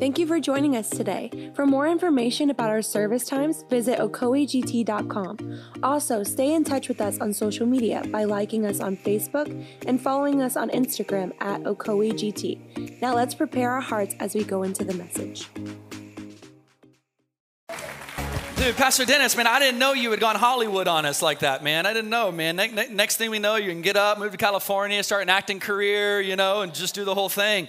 [0.00, 1.52] Thank you for joining us today.
[1.54, 5.60] For more information about our service times, visit okoegt.com.
[5.82, 10.00] Also, stay in touch with us on social media by liking us on Facebook and
[10.00, 12.98] following us on Instagram at okoegt.
[13.02, 15.46] Now let's prepare our hearts as we go into the message.
[18.56, 21.62] Dude, Pastor Dennis, man, I didn't know you had gone Hollywood on us like that,
[21.62, 21.84] man.
[21.84, 22.56] I didn't know, man.
[22.56, 25.28] Ne- ne- next thing we know, you can get up, move to California, start an
[25.28, 27.68] acting career, you know, and just do the whole thing.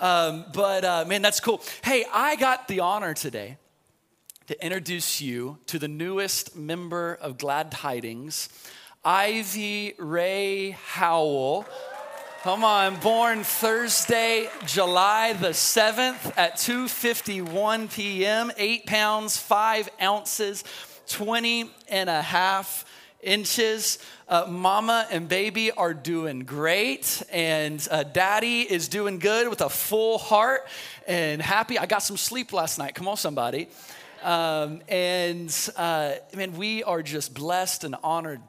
[0.00, 1.62] Um, but uh, man, that's cool.
[1.84, 3.58] Hey, I got the honor today
[4.46, 8.48] to introduce you to the newest member of Glad Tidings,
[9.04, 11.66] Ivy Ray Howell.
[12.42, 20.64] Come on, born Thursday, July the 7th at 2:51 p.m., 8 pounds, 5 ounces,
[21.08, 22.86] 20 and a half
[23.22, 23.98] inches.
[24.28, 29.68] Uh, mama and baby are doing great, and uh, daddy is doing good with a
[29.68, 30.66] full heart
[31.06, 31.78] and happy.
[31.78, 32.94] I got some sleep last night.
[32.94, 33.68] Come on, somebody.
[34.22, 38.40] Um, and uh, man, we are just blessed and honored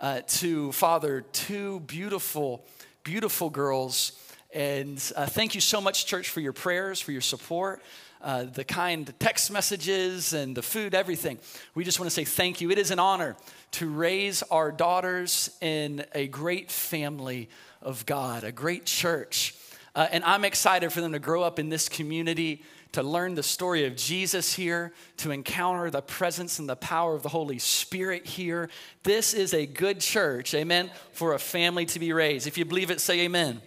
[0.00, 2.64] uh, to father two beautiful
[3.08, 4.12] beautiful girls.
[4.52, 7.82] And uh, thank you so much, church, for your prayers, for your support,
[8.20, 11.38] uh, the kind text messages and the food, everything.
[11.74, 12.70] We just want to say thank you.
[12.70, 13.34] It is an honor
[13.72, 17.48] to raise our daughters in a great family
[17.82, 19.54] of God, a great church.
[19.94, 23.42] Uh, and I'm excited for them to grow up in this community to learn the
[23.42, 28.26] story of Jesus here, to encounter the presence and the power of the Holy Spirit
[28.26, 28.70] here.
[29.02, 32.46] This is a good church, amen, for a family to be raised.
[32.46, 33.60] If you believe it, say amen.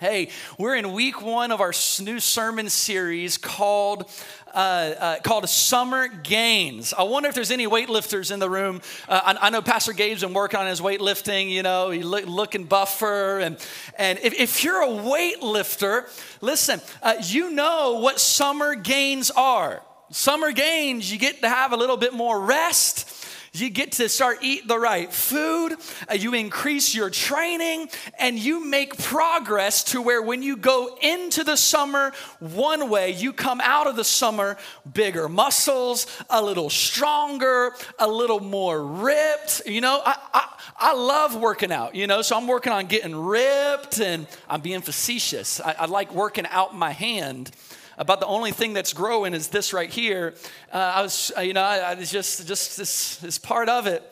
[0.00, 4.08] Hey, we're in week one of our new sermon series called
[4.46, 6.94] uh, uh, called Summer Gains.
[6.94, 8.80] I wonder if there's any weightlifters in the room.
[9.08, 11.50] Uh, I, I, know Pastor Gabe's been working on his weightlifting.
[11.50, 13.56] You know, he look, looking buffer, and
[13.98, 16.04] and if, if you're a weightlifter,
[16.40, 19.82] listen, uh, you know what summer gains are.
[20.10, 23.17] Summer gains, you get to have a little bit more rest
[23.60, 25.76] you get to start eating the right food,
[26.10, 27.88] uh, you increase your training,
[28.18, 33.32] and you make progress to where when you go into the summer one way, you
[33.32, 34.56] come out of the summer
[34.92, 39.62] bigger muscles, a little stronger, a little more ripped.
[39.66, 43.14] You know, I, I, I love working out, you know, so I'm working on getting
[43.14, 45.60] ripped and I'm being facetious.
[45.60, 47.50] I, I like working out my hand
[47.98, 50.34] about the only thing that's growing is this right here.
[50.72, 53.86] Uh, I was, uh, you know, I, I was just, just this, this part of
[53.86, 54.02] it.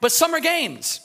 [0.00, 1.00] But summer games.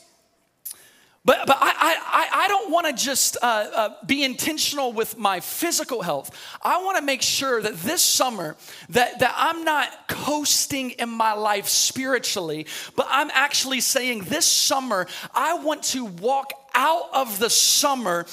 [1.26, 5.40] But, but I, I, I don't want to just uh, uh, be intentional with my
[5.40, 6.30] physical health.
[6.62, 8.56] I want to make sure that this summer
[8.90, 15.08] that, that I'm not coasting in my life spiritually, but I'm actually saying this summer
[15.34, 18.26] I want to walk out of the summer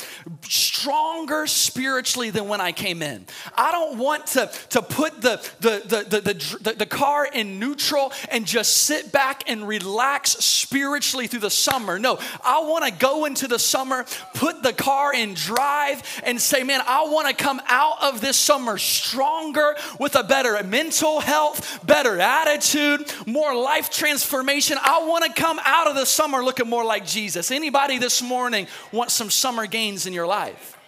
[0.42, 3.24] stronger spiritually than when I came in.
[3.54, 8.12] I don't want to, to put the, the, the, the, the, the car in neutral
[8.30, 11.98] and just sit back and relax spiritually through the summer.
[11.98, 14.04] No, I want to go into the summer,
[14.34, 18.36] put the car in drive, and say, man, I want to come out of this
[18.36, 24.78] summer stronger with a better mental health, better attitude, more life transformation.
[24.82, 27.50] I want to come out of the summer looking more like Jesus.
[27.52, 28.31] Anybody this morning?
[28.32, 30.78] Morning want some summer gains in your life.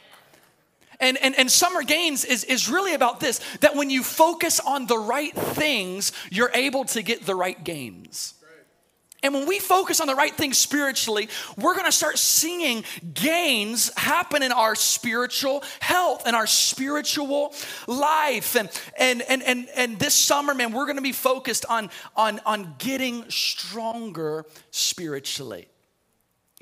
[0.98, 4.86] And, and, and summer gains is, is really about this that when you focus on
[4.86, 8.34] the right things, you're able to get the right gains.
[9.22, 12.84] And when we focus on the right things spiritually, we're gonna start seeing
[13.14, 17.54] gains happen in our spiritual health and our spiritual
[17.86, 18.54] life.
[18.54, 22.74] And, and, and, and, and this summer, man, we're gonna be focused on, on, on
[22.78, 25.68] getting stronger spiritually.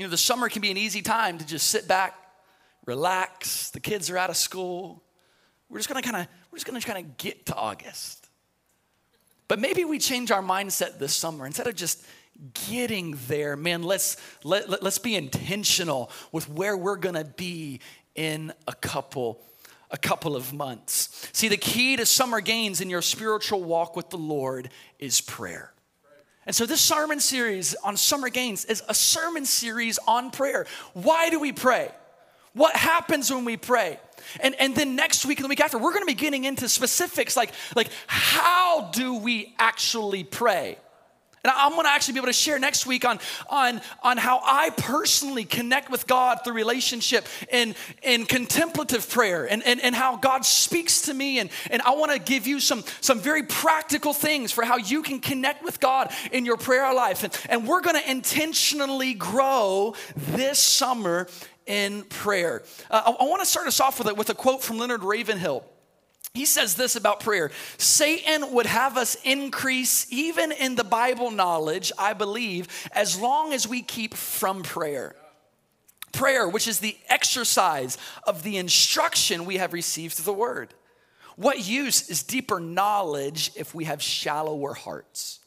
[0.02, 2.18] You know, the summer can be an easy time to just sit back,
[2.86, 3.70] relax.
[3.70, 5.00] The kids are out of school.
[5.68, 8.28] We're just gonna kind of, we're just gonna kind of get to August.
[9.46, 11.46] But maybe we change our mindset this summer.
[11.46, 12.04] Instead of just
[12.68, 17.78] getting there, man, let's let, let, let's be intentional with where we're gonna be
[18.16, 19.40] in a couple
[19.92, 21.28] a couple of months.
[21.32, 24.69] See, the key to summer gains in your spiritual walk with the Lord
[24.99, 25.71] is prayer.
[26.46, 30.66] And so, this sermon series on summer gains is a sermon series on prayer.
[30.92, 31.90] Why do we pray?
[32.52, 33.98] What happens when we pray?
[34.40, 37.36] And, and then next week and the week after, we're gonna be getting into specifics
[37.36, 40.78] like, like how do we actually pray?
[41.44, 43.18] And I'm gonna actually be able to share next week on,
[43.50, 49.60] on, on how I personally connect with God through relationship and, in contemplative prayer and,
[49.64, 51.40] and, and how God speaks to me.
[51.40, 55.18] And, and I wanna give you some, some very practical things for how you can
[55.18, 57.24] connect with God in your prayer life.
[57.24, 61.26] And, and we're gonna intentionally grow this summer
[61.66, 62.62] in prayer.
[62.88, 65.64] Uh, I, I wanna start us off with a, with a quote from Leonard Ravenhill.
[66.34, 71.92] He says this about prayer Satan would have us increase even in the Bible knowledge,
[71.98, 75.14] I believe, as long as we keep from prayer.
[76.12, 77.96] Prayer, which is the exercise
[78.26, 80.74] of the instruction we have received through the word.
[81.36, 85.40] What use is deeper knowledge if we have shallower hearts?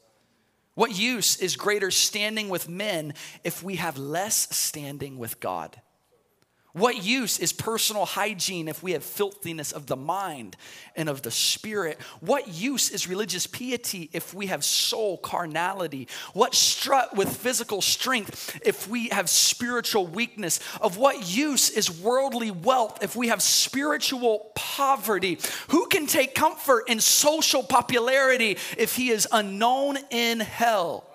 [0.74, 3.14] What use is greater standing with men
[3.44, 5.80] if we have less standing with God?
[6.76, 10.58] What use is personal hygiene if we have filthiness of the mind
[10.98, 11.98] and of the spirit?
[12.20, 16.10] What use is religious piety if we have soul carnality?
[16.34, 20.60] What strut with physical strength if we have spiritual weakness?
[20.82, 25.40] Of what use is worldly wealth if we have spiritual poverty?
[25.70, 31.10] Who can take comfort in social popularity if he is unknown in hell?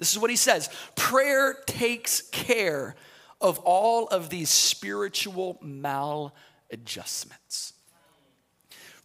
[0.00, 2.96] This is what he says prayer takes care
[3.40, 7.72] of all of these spiritual maladjustments.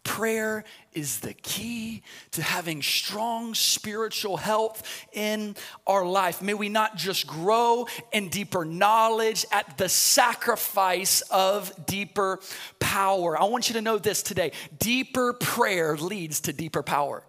[0.05, 4.83] Prayer is the key to having strong spiritual health
[5.13, 5.55] in
[5.87, 6.43] our life.
[6.43, 12.39] May we not just grow in deeper knowledge at the sacrifice of deeper
[12.79, 13.41] power.
[13.41, 17.23] I want you to know this today deeper prayer leads to deeper power.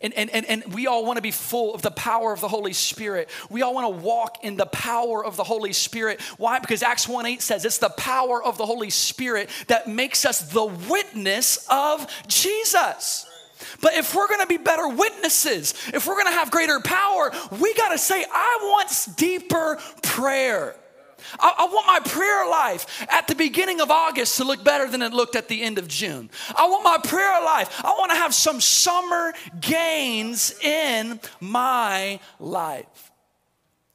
[0.00, 2.48] And, and, and, and we all want to be full of the power of the
[2.48, 3.28] Holy Spirit.
[3.50, 6.20] We all want to walk in the power of the Holy Spirit.
[6.38, 6.58] Why?
[6.58, 10.40] Because Acts 1 8 says it's the power of the Holy Spirit that makes us
[10.52, 13.26] the witness of Jesus.
[13.80, 17.98] But if we're gonna be better witnesses, if we're gonna have greater power, we gotta
[17.98, 20.76] say, I want deeper prayer.
[21.38, 25.02] I, I, want my prayer life at the beginning of August to look better than
[25.02, 26.30] it looked at the end of June.
[26.56, 33.10] I want my prayer life, I want to have some summer gains in my life.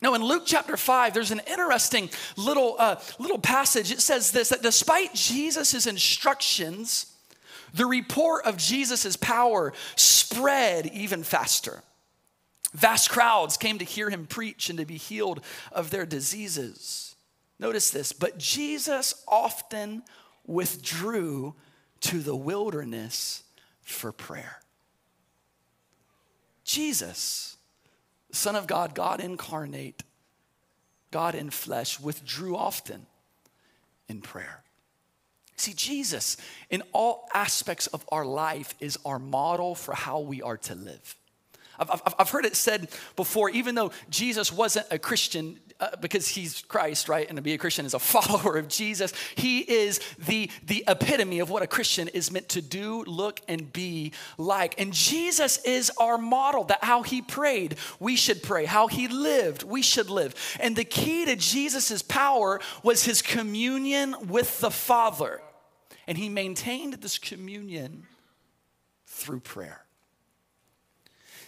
[0.02, 3.92] Now, in Luke chapter 5, there's an interesting little, uh, little passage.
[3.92, 7.08] It says this that despite Jesus' instructions,
[7.74, 11.82] the report of Jesus' power spread even faster.
[12.74, 15.42] Vast crowds came to hear him preach and to be healed
[15.72, 17.15] of their diseases.
[17.60, 20.04] Notice this, but Jesus often
[20.46, 21.56] withdrew
[22.02, 23.44] to the wilderness
[23.82, 24.60] for prayer.
[26.64, 27.58] Jesus,
[28.32, 30.04] Son of God, God incarnate,
[31.12, 33.06] God in flesh, withdrew often
[34.10, 34.64] in prayer.
[35.58, 36.36] See, Jesus,
[36.70, 41.16] in all aspects of our life, is our model for how we are to live.
[41.80, 46.62] I've, I've, heard it said before, even though Jesus wasn't a Christian, uh, because he's
[46.62, 47.28] Christ, right?
[47.28, 49.14] And to be a Christian is a follower of Jesus.
[49.36, 53.72] He is the, the epitome of what a Christian is meant to do, look, and
[53.72, 54.80] be like.
[54.80, 58.66] And Jesus is our model that how he prayed, we should pray.
[58.66, 60.36] How he lived, we should live.
[60.60, 65.42] And the key to Jesus' power was his communion with the Father.
[66.08, 68.04] And he maintained this communion
[69.08, 69.85] through prayer.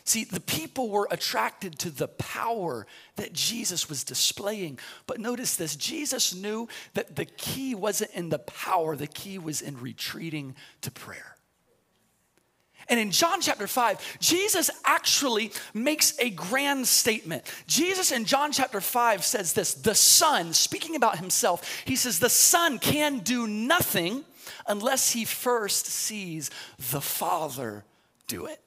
[0.07, 2.87] See, the people were attracted to the power
[3.17, 4.79] that Jesus was displaying.
[5.05, 9.61] But notice this Jesus knew that the key wasn't in the power, the key was
[9.61, 11.35] in retreating to prayer.
[12.87, 17.43] And in John chapter 5, Jesus actually makes a grand statement.
[17.67, 22.29] Jesus in John chapter 5 says this The Son, speaking about himself, he says, The
[22.29, 24.23] Son can do nothing
[24.67, 26.49] unless he first sees
[26.91, 27.83] the Father
[28.27, 28.61] do it.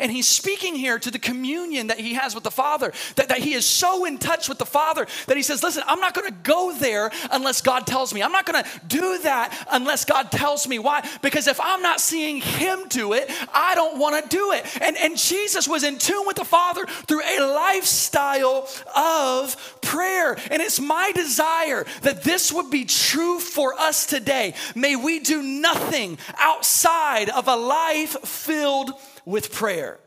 [0.00, 3.38] And he's speaking here to the communion that he has with the Father, that, that
[3.38, 6.36] he is so in touch with the Father that he says, Listen, I'm not gonna
[6.42, 8.22] go there unless God tells me.
[8.22, 10.78] I'm not gonna do that unless God tells me.
[10.78, 11.08] Why?
[11.22, 14.66] Because if I'm not seeing him do it, I don't wanna do it.
[14.80, 20.36] And, and Jesus was in tune with the Father through a lifestyle of prayer.
[20.50, 24.54] And it's my desire that this would be true for us today.
[24.74, 28.92] May we do nothing outside of a life filled
[29.24, 29.98] with prayer.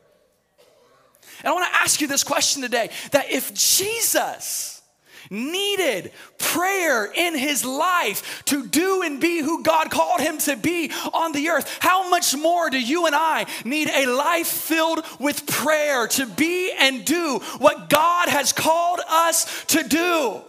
[1.40, 4.82] And I want to ask you this question today that if Jesus
[5.30, 10.92] needed prayer in his life to do and be who God called him to be
[11.14, 15.46] on the earth, how much more do you and I need a life filled with
[15.46, 20.42] prayer to be and do what God has called us to do?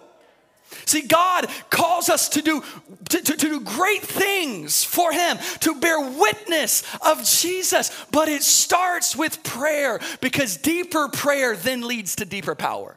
[0.88, 2.62] See, God calls us to do,
[3.10, 8.42] to, to, to, do great things for Him, to bear witness of Jesus, but it
[8.42, 12.96] starts with prayer because deeper prayer then leads to deeper power.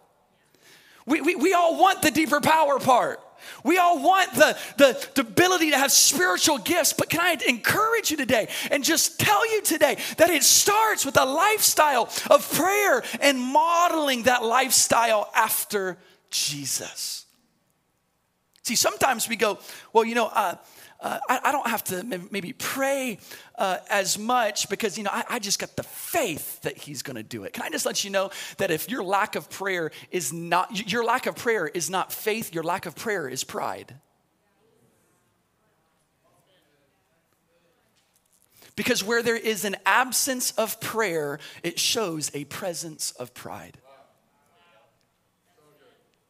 [1.06, 3.20] We, we, we all want the deeper power part.
[3.66, 8.10] We all want the, the, the ability to have spiritual gifts, but can I encourage
[8.10, 13.04] you today and just tell you today that it starts with a lifestyle of prayer
[13.20, 15.98] and modeling that lifestyle after
[16.30, 17.26] Jesus.
[18.72, 19.60] See, sometimes we go,
[19.92, 20.56] well, you know, uh,
[21.02, 23.18] uh, I, I, don't have to maybe pray
[23.58, 27.18] uh, as much because, you know, I, I just got the faith that he's going
[27.18, 27.52] to do it.
[27.52, 31.04] Can I just let you know that if your lack of prayer is not, your
[31.04, 33.94] lack of prayer is not faith, your lack of prayer is pride.
[38.78, 43.78] Because where there is an absence of prayer, it shows a presence of pride.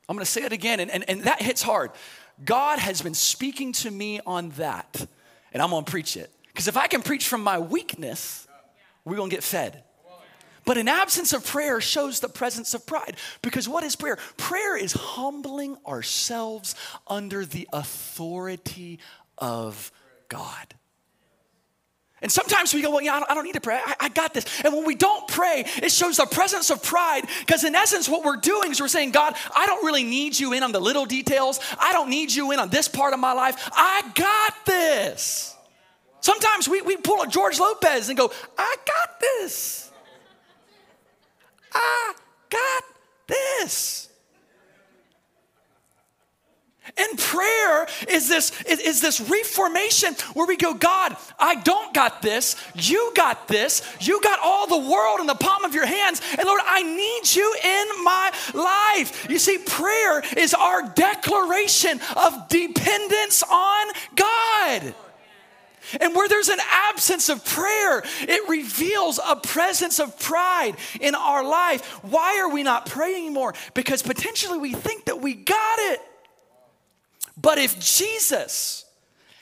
[0.09, 1.91] I'm gonna say it again, and, and, and that hits hard.
[2.43, 5.05] God has been speaking to me on that,
[5.53, 6.31] and I'm gonna preach it.
[6.47, 8.47] Because if I can preach from my weakness,
[9.05, 9.83] we're gonna get fed.
[10.63, 13.17] But an absence of prayer shows the presence of pride.
[13.41, 14.17] Because what is prayer?
[14.37, 16.75] Prayer is humbling ourselves
[17.07, 18.99] under the authority
[19.37, 19.91] of
[20.29, 20.75] God.
[22.21, 23.79] And sometimes we go, well, yeah, I don't, I don't need to pray.
[23.83, 24.45] I, I, got this.
[24.63, 28.23] And when we don't pray, it shows the presence of pride because, in essence, what
[28.23, 31.05] we're doing is we're saying, God, I don't really need you in on the little
[31.05, 31.59] details.
[31.79, 33.69] I don't need you in on this part of my life.
[33.73, 35.55] I got this.
[36.19, 39.91] Sometimes we, we pull a George Lopez and go, I got this.
[41.73, 42.13] I
[42.49, 42.83] got
[43.27, 44.10] this.
[46.97, 52.55] And prayer is this, is this reformation where we go, God, I don't got this.
[52.73, 53.83] You got this.
[53.99, 56.21] You got all the world in the palm of your hands.
[56.37, 59.29] And Lord, I need you in my life.
[59.29, 64.95] You see, prayer is our declaration of dependence on God.
[65.99, 66.59] And where there's an
[66.89, 71.85] absence of prayer, it reveals a presence of pride in our life.
[72.03, 73.53] Why are we not praying more?
[73.75, 76.01] Because potentially we think that we got it.
[77.37, 78.85] But if Jesus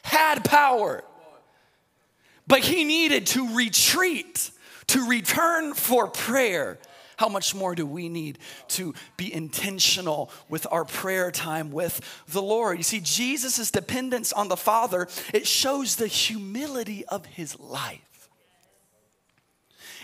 [0.03, 1.03] had power,
[2.48, 4.51] but he needed to retreat,
[4.88, 6.79] to return for prayer,
[7.17, 12.41] how much more do we need to be intentional with our prayer time with the
[12.41, 12.77] Lord?
[12.77, 18.08] You see, Jesus' dependence on the Father, it shows the humility of his life.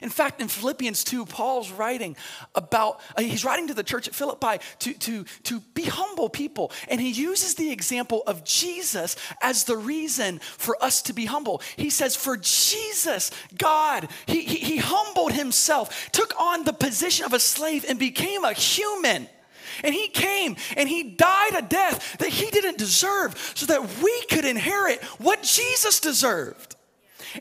[0.06, 2.16] In fact, in Philippians 2, Paul's writing
[2.54, 6.72] about, uh, he's writing to the church at Philippi to, to, to be humble people.
[6.90, 11.60] And he uses the example of Jesus as the reason for us to be humble.
[11.76, 17.34] He says, For Jesus, God, he, he, he humbled himself, took on the position of
[17.34, 19.28] a slave, and became a human.
[19.84, 24.22] And he came and he died a death that he didn't deserve so that we
[24.30, 26.75] could inherit what Jesus deserved.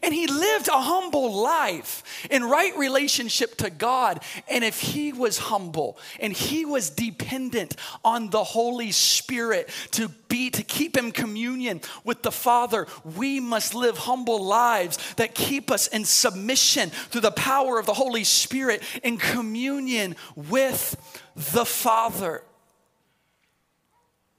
[0.03, 4.23] And he lived a humble life in right relationship to God.
[4.49, 10.51] And if he was humble and he was dependent on the Holy Spirit to be
[10.51, 12.87] to keep him communion with the Father,
[13.17, 17.95] we must live humble lives that keep us in submission through the power of the
[17.95, 20.97] Holy Spirit in communion with
[21.37, 22.43] the Father.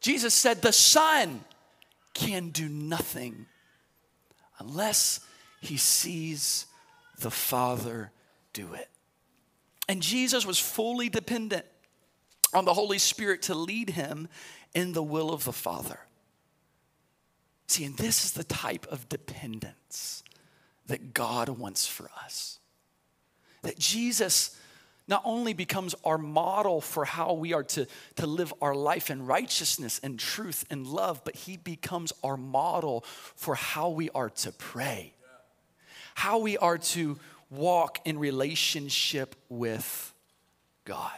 [0.01, 1.43] Jesus said, The Son
[2.13, 3.47] can do nothing
[4.59, 5.19] unless
[5.65, 6.65] he sees
[7.19, 8.11] the Father
[8.53, 8.89] do it.
[9.87, 11.65] And Jesus was fully dependent
[12.53, 14.27] on the Holy Spirit to lead him
[14.73, 15.99] in the will of the Father.
[17.67, 20.23] See, and this is the type of dependence
[20.87, 22.59] that God wants for us.
[23.63, 24.59] That Jesus
[25.07, 29.25] not only becomes our model for how we are to, to live our life in
[29.25, 33.03] righteousness and truth and love, but he becomes our model
[33.35, 35.14] for how we are to pray
[36.15, 37.19] how we are to
[37.51, 40.13] walk in relationship with
[40.85, 41.11] God.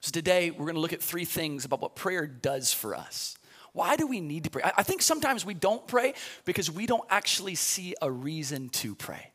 [0.00, 3.36] So today we're going to look at three things about what prayer does for us.
[3.72, 4.62] Why do we need to pray?
[4.64, 9.32] I think sometimes we don't pray because we don't actually see a reason to pray.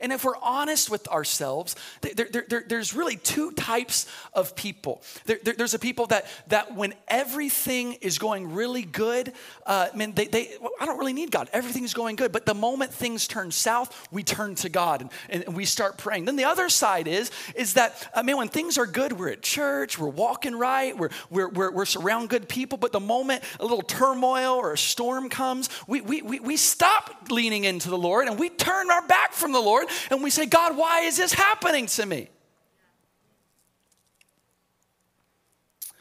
[0.00, 5.02] And if we're honest with ourselves, there, there, there, there's really two types of people.
[5.24, 9.32] there's a people that, that when everything is going really good,
[9.66, 11.48] uh, I mean, they, they, I don't really need God.
[11.52, 12.32] Everything's going good.
[12.32, 16.24] But the moment things turn south, we turn to God and, and we start praying.
[16.24, 19.42] Then the other side is, is that, I mean, when things are good, we're at
[19.42, 22.78] church, we're walking right, we're, we're, we're, we're surround good people.
[22.78, 27.26] But the moment a little turmoil or a storm comes, we, we, we, we stop
[27.30, 30.30] leaning into the Lord and we turn our back from the Lord Lord, and we
[30.30, 32.28] say, God, why is this happening to me?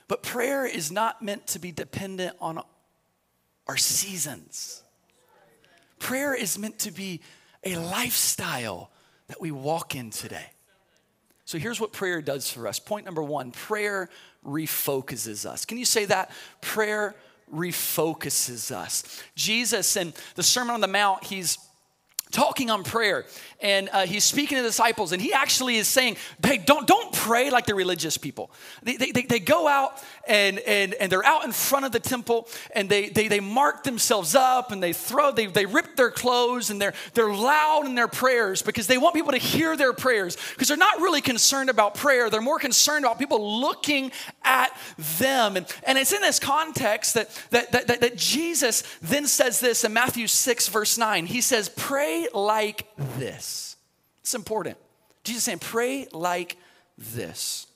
[0.07, 2.62] But prayer is not meant to be dependent on
[3.67, 4.81] our seasons.
[6.00, 7.22] Prayer is meant to be
[7.63, 8.89] a lifestyle
[9.27, 10.46] that we walk in today.
[11.43, 12.79] So here's what prayer does for us.
[12.79, 14.10] Point number one prayer
[14.46, 15.65] refocuses us.
[15.65, 16.31] Can you say that?
[16.62, 17.15] Prayer
[17.53, 19.22] refocuses us.
[19.36, 21.57] Jesus in the Sermon on the Mount, he's
[22.31, 23.25] talking on prayer
[23.62, 27.50] and uh, he's speaking to disciples and he actually is saying hey don't, don't pray
[27.50, 28.51] like the religious people.
[28.84, 32.48] They, they, they go out and, and, and they're out in front of the temple
[32.74, 36.69] and they, they, they mark themselves up and they throw they, they rip their clothes
[36.69, 40.38] and they're, they're loud in their prayers because they want people to hear their prayers
[40.53, 42.29] because they're not really concerned about prayer.
[42.29, 44.12] They're more concerned about people looking
[44.43, 44.77] at
[45.19, 45.57] them.
[45.57, 49.84] And, and it's in this context that, that, that, that, that jesus then says this
[49.84, 53.75] in matthew 6 verse 9 he says pray like this.
[54.21, 54.77] It's important.
[55.24, 56.57] Jesus saying, pray like
[56.97, 57.67] this.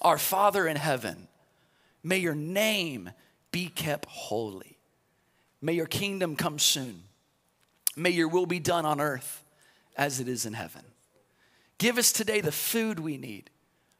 [0.00, 1.28] Our Father in heaven,
[2.02, 3.10] may your name
[3.50, 4.78] be kept holy.
[5.62, 7.04] May your kingdom come soon.
[7.96, 9.44] May your will be done on earth
[9.96, 10.82] as it is in heaven.
[11.78, 13.50] Give us today the food we need.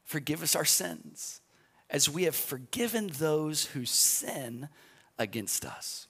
[0.04, 1.40] Forgive us our sins
[1.88, 4.68] as we have forgiven those who sin
[5.18, 6.08] against us.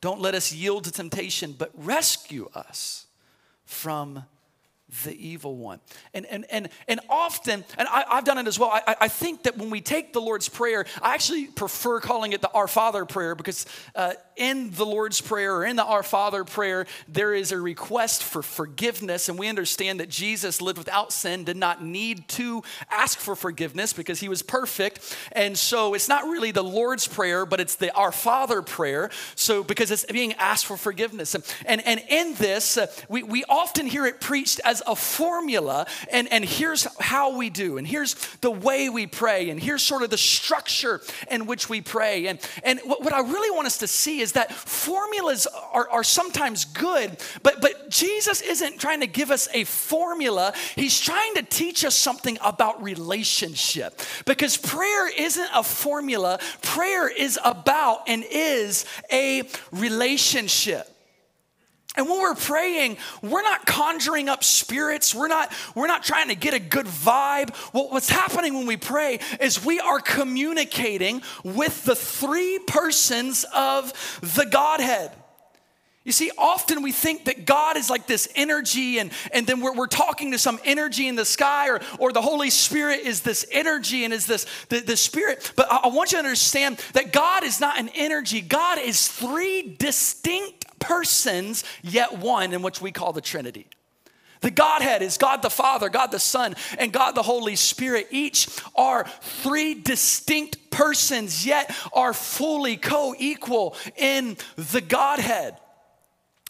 [0.00, 3.06] Don't let us yield to temptation, but rescue us
[3.64, 4.24] from
[5.04, 5.80] the evil one.
[6.14, 9.44] And, and, and, and often, and I, have done it as well, I, I think
[9.44, 13.04] that when we take the Lord's Prayer, I actually prefer calling it the Our Father
[13.04, 17.52] prayer because uh, in the Lord's Prayer or in the Our Father prayer, there is
[17.52, 19.28] a request for forgiveness.
[19.28, 23.92] And we understand that Jesus lived without sin, did not need to ask for forgiveness
[23.92, 25.16] because he was perfect.
[25.32, 29.10] And so it's not really the Lord's Prayer, but it's the Our Father prayer.
[29.34, 31.34] So because it's being asked for forgiveness.
[31.34, 35.86] And, and, and in this, uh, we, we often hear it preached as a formula.
[36.10, 40.02] And, and here's how we do, and here's the way we pray, and here's sort
[40.02, 42.26] of the structure in which we pray.
[42.26, 46.04] And, and what, what I really want us to see is that formulas are, are
[46.04, 50.52] sometimes good, but, but Jesus isn't trying to give us a formula.
[50.76, 54.00] He's trying to teach us something about relationship.
[54.24, 60.86] Because prayer isn't a formula, prayer is about and is a relationship.
[61.96, 65.12] And when we're praying, we're not conjuring up spirits.
[65.12, 67.54] We're not, we're not trying to get a good vibe.
[67.72, 73.92] What, what's happening when we pray is we are communicating with the three persons of
[74.20, 75.10] the Godhead.
[76.04, 79.74] You see, often we think that God is like this energy, and, and then we're,
[79.74, 83.44] we're talking to some energy in the sky, or, or the Holy Spirit is this
[83.52, 85.52] energy and is this the, the Spirit.
[85.56, 89.08] But I, I want you to understand that God is not an energy, God is
[89.08, 93.66] three distinct persons, yet one, in which we call the Trinity.
[94.40, 98.08] The Godhead is God the Father, God the Son, and God the Holy Spirit.
[98.10, 105.56] Each are three distinct persons, yet are fully co equal in the Godhead.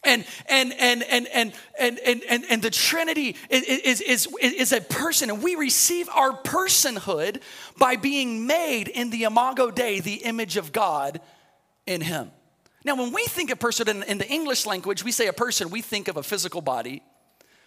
[0.02, 4.80] And and and and and and and and, the Trinity is, is, is, is a
[4.80, 7.42] person, and we receive our personhood
[7.76, 11.20] by being made in the Imago Dei, the image of God
[11.86, 12.30] in Him.
[12.84, 15.70] Now, when we think of person in, in the English language, we say a person,
[15.70, 17.02] we think of a physical body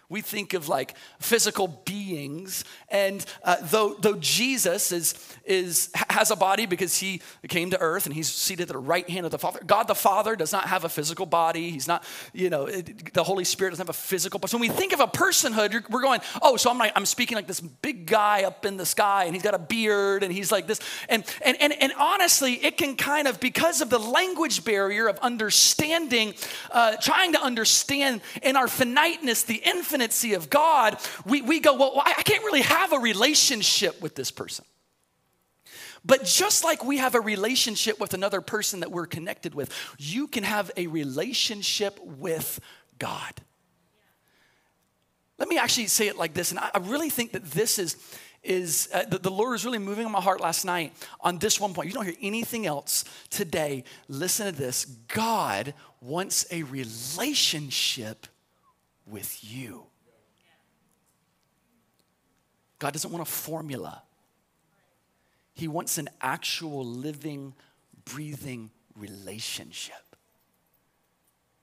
[0.08, 2.64] we think of like physical beings.
[2.88, 5.14] And uh, though, though Jesus is,
[5.44, 9.08] is, has a body because he came to earth and he's seated at the right
[9.08, 11.70] hand of the Father, God the Father does not have a physical body.
[11.70, 14.50] He's not, you know, it, the Holy Spirit doesn't have a physical body.
[14.50, 17.36] So when we think of a personhood, we're going, oh, so I'm, like, I'm speaking
[17.36, 20.52] like this big guy up in the sky and he's got a beard and he's
[20.52, 20.80] like this.
[21.08, 25.18] And, and, and, and honestly, it can kind of, because of the language barrier of
[25.20, 26.34] understanding,
[26.70, 32.02] uh, trying to understand in our finiteness, the infinite of God, we, we go, well,
[32.04, 34.64] I can't really have a relationship with this person.
[36.04, 40.28] But just like we have a relationship with another person that we're connected with, you
[40.28, 42.60] can have a relationship with
[42.98, 43.32] God.
[45.38, 47.96] Let me actually say it like this, and I really think that this is
[48.44, 51.58] is uh, the, the Lord is really moving on my heart last night on this
[51.58, 51.88] one point.
[51.88, 53.84] You don't hear anything else today.
[54.06, 58.26] Listen to this God wants a relationship
[59.06, 59.86] with you.
[62.78, 64.02] God doesn't want a formula,
[65.54, 67.54] He wants an actual living,
[68.04, 69.94] breathing relationship.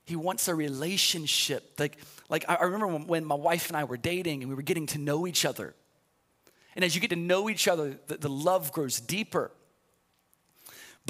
[0.06, 1.80] He wants a relationship.
[1.80, 4.88] Like, like I remember when, my wife and I were dating and we were getting
[4.88, 5.74] to know each other.
[6.76, 9.52] And as you get to know each other, the, the love grows deeper.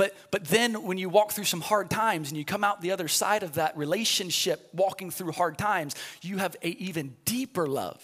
[0.02, 2.90] But, but then when you walk through some hard times and you come out the
[2.90, 8.04] other side of that relationship, walking through hard times, you have an even deeper love.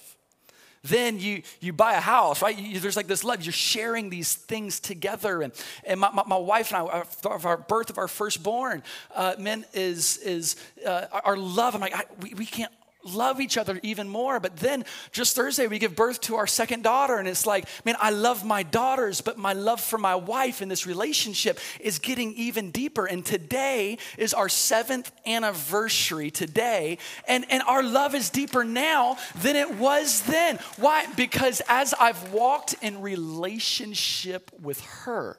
[0.84, 2.56] Then you, you buy a house, right?
[2.56, 3.42] You, there's like this love.
[3.42, 5.42] You're sharing these things together.
[5.42, 5.52] And,
[5.86, 8.84] and my, my, my wife and I, our, our, birth of our firstborn,
[9.16, 10.56] uh, men, is, is
[10.86, 11.74] uh, our love.
[11.74, 12.72] I'm like, I, we, we can't
[13.08, 14.40] love each other even more.
[14.40, 17.96] But then just Thursday, we give birth to our second daughter, and it's like, man,
[18.00, 22.34] I love my daughters, but my love for my wife in this relationship is getting
[22.34, 23.06] even deeper.
[23.06, 29.56] And today is our seventh anniversary today, and, and our love is deeper now than
[29.56, 30.60] it was then.
[30.78, 31.06] Why?
[31.16, 35.38] Because as I've walked in relationship with her,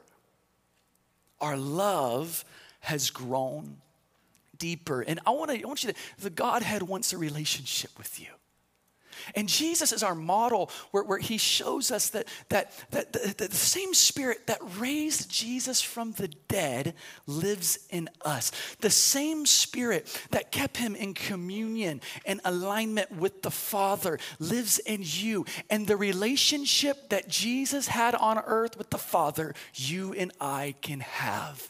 [1.41, 2.43] our love
[2.81, 3.77] has grown
[4.59, 5.01] deeper.
[5.01, 8.27] And I want to I want you to the Godhead wants a relationship with you.
[9.35, 13.55] And Jesus is our model where, where he shows us that, that, that the, the,
[13.55, 16.93] same spirit that raised Jesus from the dead
[17.27, 18.51] lives in us.
[18.79, 25.01] The same spirit that kept him in communion and alignment with the Father lives in
[25.03, 25.45] you.
[25.69, 31.01] And the relationship that Jesus had on earth with the Father, you and I can
[31.01, 31.69] have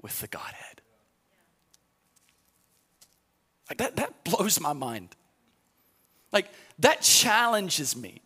[0.00, 0.79] with the Godhead.
[3.70, 5.16] Like that, that blows my mind.
[6.32, 6.48] Like
[6.80, 8.20] that challenges me.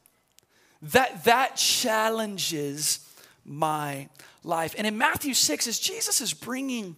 [0.83, 3.09] That, that challenges
[3.45, 4.09] my
[4.43, 4.75] life.
[4.77, 6.97] And in Matthew 6, as Jesus is bringing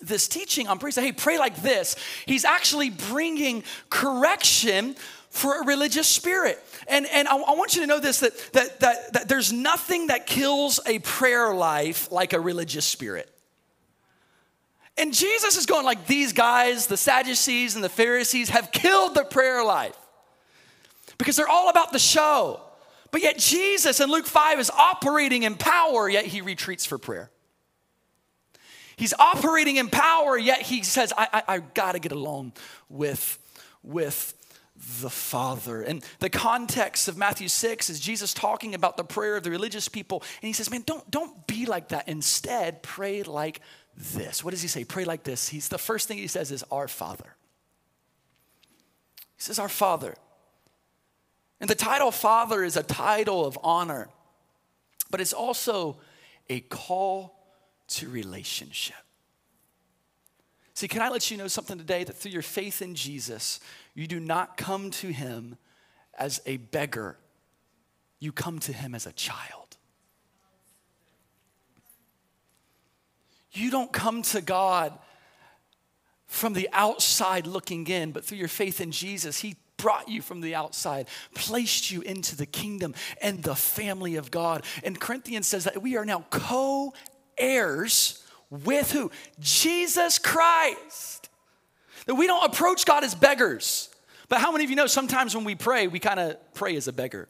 [0.00, 4.96] this teaching on prayer, hey, pray like this, he's actually bringing correction
[5.30, 6.62] for a religious spirit.
[6.86, 10.08] And, and I, I, want you to know this that, that, that, that there's nothing
[10.08, 13.28] that kills a prayer life like a religious spirit.
[14.96, 19.24] And Jesus is going like these guys, the Sadducees and the Pharisees, have killed the
[19.24, 19.96] prayer life
[21.18, 22.60] because they're all about the show.
[23.10, 27.30] But yet Jesus in Luke 5 is operating in power, yet he retreats for prayer.
[28.96, 32.52] He's operating in power, yet he says, I, I, I gotta get along
[32.88, 33.38] with,
[33.82, 34.34] with
[35.00, 35.82] the Father.
[35.82, 39.88] And the context of Matthew 6 is Jesus talking about the prayer of the religious
[39.88, 40.22] people.
[40.42, 42.08] And he says, Man, don't, don't be like that.
[42.08, 43.60] Instead, pray like
[43.96, 44.42] this.
[44.44, 44.84] What does he say?
[44.84, 45.48] Pray like this.
[45.48, 47.36] He's the first thing he says is our Father.
[49.36, 50.14] He says, Our Father.
[51.60, 54.08] And the title Father is a title of honor,
[55.10, 55.98] but it's also
[56.48, 57.38] a call
[57.88, 58.96] to relationship.
[60.74, 63.60] See, can I let you know something today that through your faith in Jesus,
[63.94, 65.56] you do not come to him
[66.18, 67.16] as a beggar,
[68.18, 69.63] you come to him as a child.
[73.54, 74.98] You don't come to God
[76.26, 80.40] from the outside looking in, but through your faith in Jesus, He brought you from
[80.40, 84.64] the outside, placed you into the kingdom and the family of God.
[84.82, 86.92] And Corinthians says that we are now co
[87.38, 89.10] heirs with who?
[89.40, 91.28] Jesus Christ.
[92.06, 93.88] That we don't approach God as beggars.
[94.28, 96.88] But how many of you know sometimes when we pray, we kind of pray as
[96.88, 97.28] a beggar?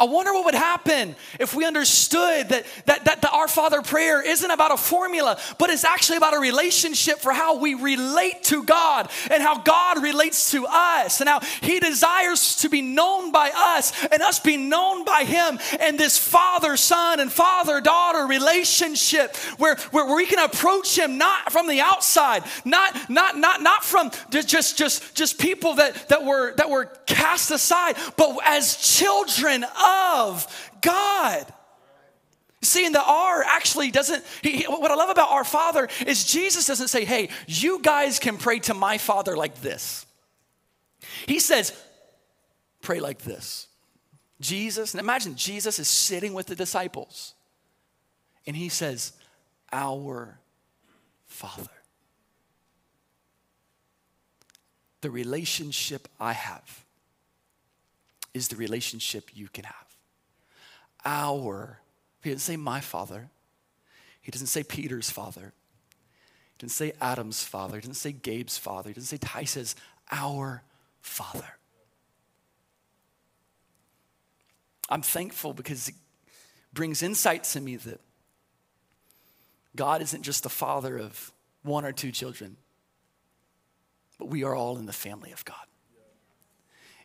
[0.00, 4.24] I wonder what would happen if we understood that, that, that the Our Father prayer
[4.24, 8.62] isn't about a formula, but it's actually about a relationship for how we relate to
[8.62, 13.50] God and how God relates to us and how He desires to be known by
[13.52, 15.58] us and us be known by Him.
[15.80, 21.18] And this father son and father daughter relationship where, where, where we can approach Him
[21.18, 26.24] not from the outside, not, not, not, not from just, just, just people that, that,
[26.24, 31.52] were, that were cast aside, but as children of God.
[32.62, 36.66] See, in the R actually doesn't, he, what I love about our Father is Jesus
[36.66, 40.06] doesn't say, hey, you guys can pray to my Father like this.
[41.26, 41.72] He says,
[42.82, 43.68] pray like this.
[44.40, 47.34] Jesus, and imagine Jesus is sitting with the disciples
[48.46, 49.12] and he says,
[49.72, 50.40] Our
[51.26, 51.70] Father.
[55.00, 56.84] The relationship I have
[58.38, 59.86] is the relationship you can have.
[61.04, 61.80] Our,
[62.22, 63.28] he didn't say my father,
[64.22, 65.52] he doesn't say Peter's father,
[66.52, 69.76] he didn't say Adam's father, he didn't say Gabe's father, he didn't say Ty says
[70.10, 70.62] our
[71.02, 71.58] father.
[74.88, 75.94] I'm thankful because it
[76.72, 78.00] brings insight to me that
[79.76, 82.56] God isn't just the father of one or two children,
[84.18, 85.67] but we are all in the family of God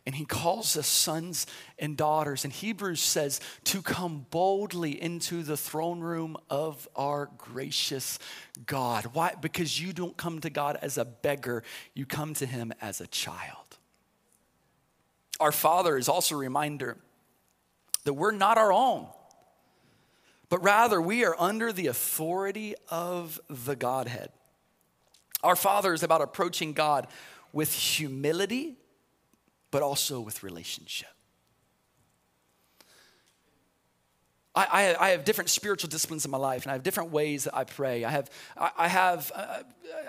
[0.06, 1.46] and he calls us sons
[1.78, 2.44] and daughters.
[2.44, 8.18] And Hebrews says to come boldly into the throne room of our gracious
[8.66, 9.06] God.
[9.14, 9.34] Why?
[9.40, 11.62] Because you don't come to God as a beggar,
[11.94, 13.78] you come to him as a child.
[15.40, 16.98] Our Father is also a reminder
[18.04, 19.06] that we're not our own,
[20.50, 24.30] but rather we are under the authority of the Godhead.
[25.42, 27.06] Our Father is about approaching God
[27.52, 28.76] with humility
[29.74, 31.13] but also with relationship.
[34.56, 37.56] I, I, have different spiritual disciplines in my life, and I have different ways that
[37.56, 38.04] I pray.
[38.04, 39.62] I have, I, I have, uh,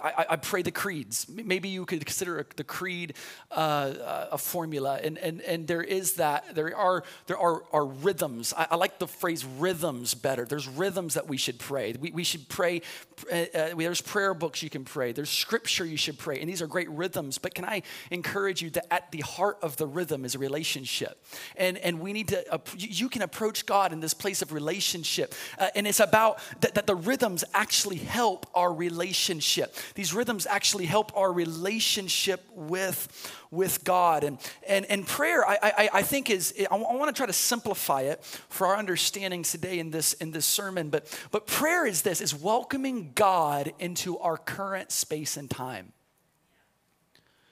[0.03, 1.27] I, I, pray the creeds.
[1.27, 3.15] Maybe you could consider the creed
[3.49, 6.53] uh, a formula, and, and, and there is that.
[6.53, 8.53] There are there are, are rhythms.
[8.55, 10.45] I, I like the phrase rhythms better.
[10.45, 11.95] There's rhythms that we should pray.
[11.99, 12.83] We, we should pray.
[13.31, 15.11] Uh, uh, there's prayer books you can pray.
[15.11, 17.39] There's scripture you should pray, and these are great rhythms.
[17.39, 17.81] But can I
[18.11, 21.23] encourage you that at the heart of the rhythm is a relationship,
[21.55, 22.53] and and we need to.
[22.53, 25.33] Uh, you can approach God in this place place of relationship.
[25.57, 29.73] Uh, and it's about that, that the rhythms actually help our relationship.
[29.93, 33.07] These rhythms actually help our relationship with,
[33.51, 34.23] with God.
[34.23, 38.01] And, and, and prayer, I, I, I think, is, I want to try to simplify
[38.01, 40.89] it for our understanding today in this, in this sermon.
[40.89, 45.93] But, but prayer is this, is welcoming God into our current space and time.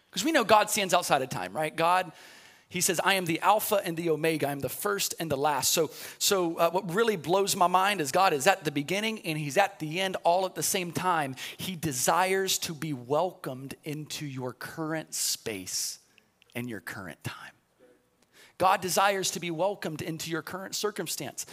[0.09, 1.75] Because we know God stands outside of time, right?
[1.75, 2.11] God
[2.73, 4.47] he says, I am the Alpha and the Omega.
[4.47, 5.71] I'm the first and the last.
[5.73, 9.37] So, so uh, what really blows my mind is God is at the beginning and
[9.37, 11.35] He's at the end all at the same time.
[11.57, 15.99] He desires to be welcomed into your current space
[16.55, 17.37] and your current time.
[18.57, 21.45] God desires to be welcomed into your current circumstance.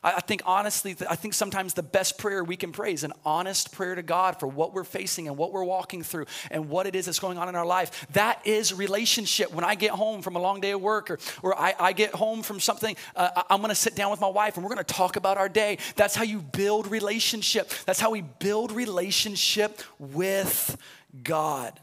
[0.00, 3.72] I think honestly, I think sometimes the best prayer we can pray is an honest
[3.72, 6.94] prayer to God for what we're facing and what we're walking through and what it
[6.94, 8.06] is that's going on in our life.
[8.12, 9.52] That is relationship.
[9.52, 12.14] When I get home from a long day of work or, or I, I get
[12.14, 15.16] home from something, uh, I'm gonna sit down with my wife and we're gonna talk
[15.16, 15.78] about our day.
[15.96, 17.70] That's how you build relationship.
[17.84, 20.78] That's how we build relationship with
[21.24, 21.80] God.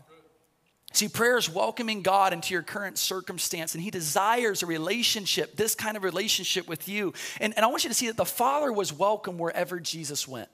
[0.95, 5.75] See, prayer is welcoming God into your current circumstance, and He desires a relationship, this
[5.75, 7.13] kind of relationship with you.
[7.41, 10.47] And, and I want you to see that the Father was welcome wherever Jesus went.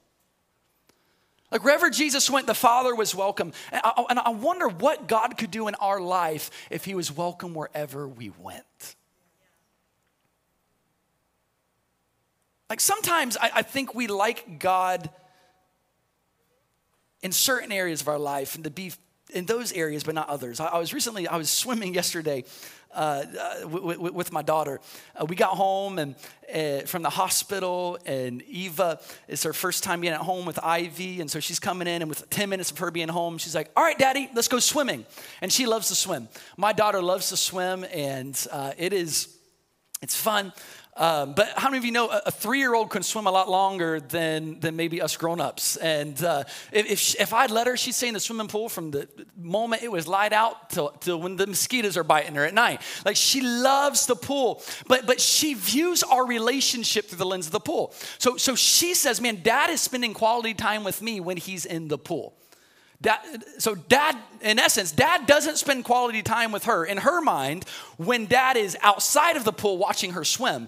[1.51, 3.53] Like wherever Jesus went, the Father was welcome.
[3.71, 7.15] And I, and I wonder what God could do in our life if He was
[7.15, 8.95] welcome wherever we went.
[12.67, 15.07] Like sometimes I, I think we like God
[17.21, 18.93] in certain areas of our life and to be
[19.33, 20.59] in those areas, but not others.
[20.59, 22.43] I, I was recently, I was swimming yesterday
[22.93, 24.79] uh, uh, w- w- with my daughter.
[25.15, 26.15] Uh, we got home and
[26.53, 31.21] uh, from the hospital, and Eva is her first time being at home with Ivy,
[31.21, 33.71] and so she's coming in, and with 10 minutes of her being home, she's like,
[33.77, 35.05] "All right, Daddy, let's go swimming."
[35.41, 36.27] And she loves to swim.
[36.57, 39.37] My daughter loves to swim, and uh, it is,
[40.01, 40.51] it's fun.
[40.97, 43.31] Um, but how many of you know a, a three year old can swim a
[43.31, 45.77] lot longer than, than maybe us grown ups?
[45.77, 48.67] And uh, if, if, she, if, I'd let her, she'd stay in the swimming pool
[48.67, 52.45] from the moment it was light out till, till when the mosquitoes are biting her
[52.45, 52.81] at night.
[53.05, 57.53] Like she loves the pool, but, but she views our relationship through the lens of
[57.53, 57.93] the pool.
[58.17, 61.87] So, so she says, Man, dad is spending quality time with me when he's in
[61.87, 62.33] the pool.
[63.57, 66.85] So, dad, in essence, dad doesn't spend quality time with her.
[66.85, 67.65] In her mind,
[67.97, 70.67] when dad is outside of the pool watching her swim,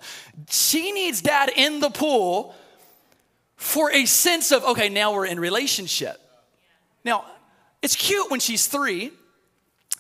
[0.50, 2.56] she needs dad in the pool
[3.56, 6.20] for a sense of, okay, now we're in relationship.
[7.06, 7.26] Now,
[7.82, 9.12] it's cute when she's three,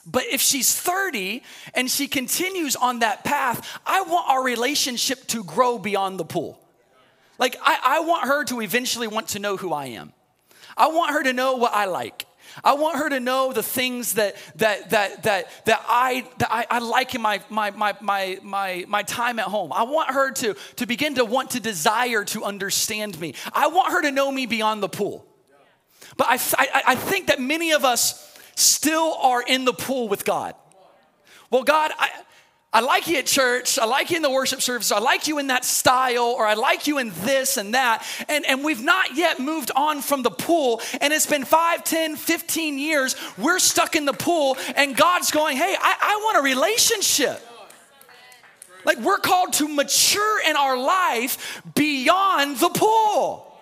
[0.06, 1.44] but if she's 30
[1.74, 6.60] and she continues on that path, I want our relationship to grow beyond the pool.
[7.38, 10.14] Like, I, I want her to eventually want to know who I am.
[10.78, 12.26] I want her to know what I like.
[12.64, 16.66] I want her to know the things that that that that that I that I,
[16.70, 19.74] I, like in my, my my my my my time at home.
[19.74, 23.34] I want her to to begin to want to desire to understand me.
[23.54, 25.26] I want her to know me beyond the pool.
[26.18, 30.26] But I I, I think that many of us still are in the pool with
[30.26, 30.54] God.
[31.50, 32.10] Well, God, I,
[32.74, 33.78] I like you at church.
[33.78, 34.92] I like you in the worship service.
[34.92, 38.04] I like you in that style, or I like you in this and that.
[38.28, 40.82] And, and we've not yet moved on from the pool.
[41.00, 43.16] And it's been 5, 10, 15 years.
[43.38, 47.40] We're stuck in the pool, and God's going, hey, I, I want a relationship.
[48.86, 53.53] Like we're called to mature in our life beyond the pool.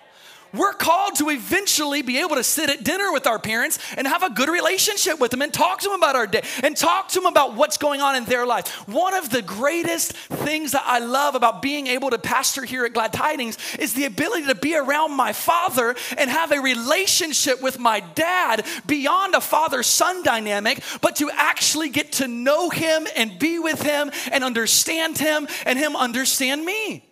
[0.53, 4.23] We're called to eventually be able to sit at dinner with our parents and have
[4.23, 7.15] a good relationship with them and talk to them about our day and talk to
[7.15, 8.67] them about what's going on in their life.
[8.87, 12.93] One of the greatest things that I love about being able to pastor here at
[12.93, 17.79] Glad Tidings is the ability to be around my father and have a relationship with
[17.79, 23.39] my dad beyond a father son dynamic, but to actually get to know him and
[23.39, 27.03] be with him and understand him and him understand me.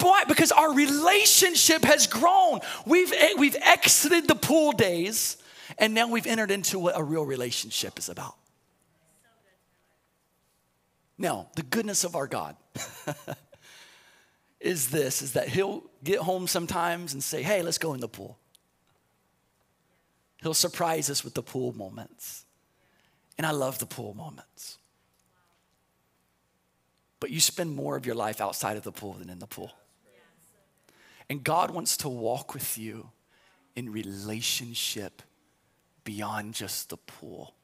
[0.00, 0.24] Why?
[0.24, 2.60] Because our relationship has grown.
[2.86, 5.36] We've, eh, we've exited the pool days
[5.78, 8.34] and now we've entered into what a real relationship is about.
[11.18, 12.56] Now, the goodness of our God
[14.60, 18.08] is this is that he'll get home sometimes and say, "Hey, let's go in the
[18.08, 18.38] pool."
[20.42, 22.44] He'll surprise us with the pool moments.
[23.38, 24.78] And I love the pool moments.
[27.22, 29.70] But you spend more of your life outside of the pool than in the pool.
[31.30, 33.10] And God wants to walk with you
[33.76, 35.22] in relationship
[36.02, 37.54] beyond just the pool.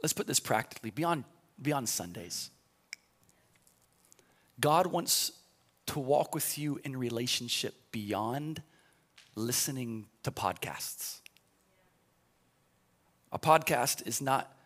[0.00, 1.24] Let's put this practically beyond,
[1.60, 2.52] beyond Sundays.
[4.60, 5.32] God wants
[5.86, 8.62] to walk with you in relationship beyond
[9.34, 11.18] listening to podcasts.
[13.32, 14.56] A podcast is not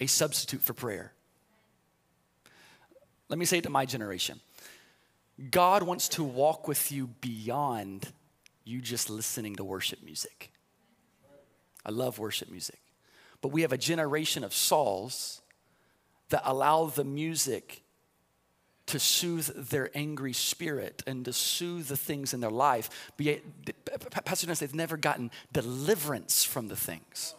[0.00, 1.12] a substitute for prayer.
[3.32, 4.40] Let me say it to my generation
[5.50, 8.12] God wants to walk with you beyond
[8.62, 10.52] you just listening to worship music.
[11.84, 12.78] I love worship music.
[13.40, 15.40] But we have a generation of Sauls
[16.28, 17.82] that allow the music
[18.86, 23.10] to soothe their angry spirit and to soothe the things in their life.
[24.24, 27.34] Pastor Dennis, they've never gotten deliverance from the things.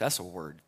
[0.00, 0.60] That's a word.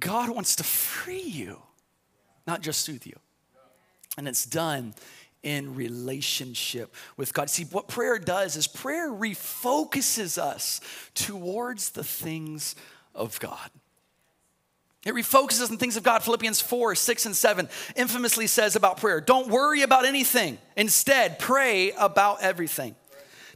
[0.00, 1.60] God wants to free you,
[2.46, 3.16] not just soothe you.
[4.16, 4.94] And it's done
[5.42, 7.50] in relationship with God.
[7.50, 10.80] See, what prayer does is prayer refocuses us
[11.14, 12.74] towards the things
[13.14, 13.70] of God.
[15.04, 16.22] It refocuses on things of God.
[16.22, 20.56] Philippians 4, 6, and 7 infamously says about prayer don't worry about anything.
[20.76, 22.96] Instead, pray about everything.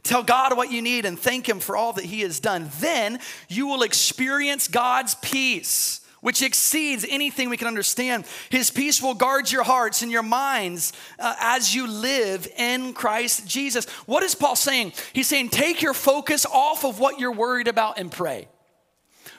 [0.03, 2.69] Tell God what you need and thank Him for all that He has done.
[2.79, 8.25] Then you will experience God's peace which exceeds anything we can understand.
[8.49, 13.47] His peace will guard your hearts and your minds uh, as you live in Christ
[13.47, 13.85] Jesus.
[14.05, 14.93] What is Paul saying?
[15.13, 18.47] He's saying, take your focus off of what you're worried about and pray.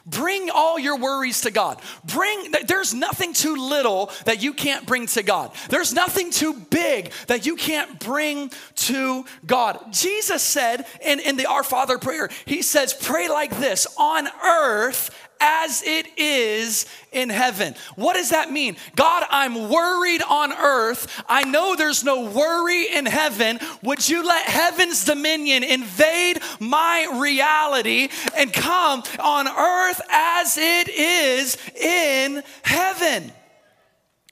[0.07, 1.81] Bring all your worries to God.
[2.05, 5.53] Bring, there's nothing too little that you can't bring to God.
[5.69, 9.93] There's nothing too big that you can't bring to God.
[9.93, 15.11] Jesus said in, in the Our Father prayer, He says, pray like this on earth
[15.41, 17.75] as it is in heaven.
[17.97, 18.77] What does that mean?
[18.95, 21.23] God, I'm worried on earth.
[21.29, 23.59] I know there's no worry in heaven.
[23.83, 31.57] Would you let heaven's dominion invade my reality and come on earth as it is
[31.75, 33.33] in heaven?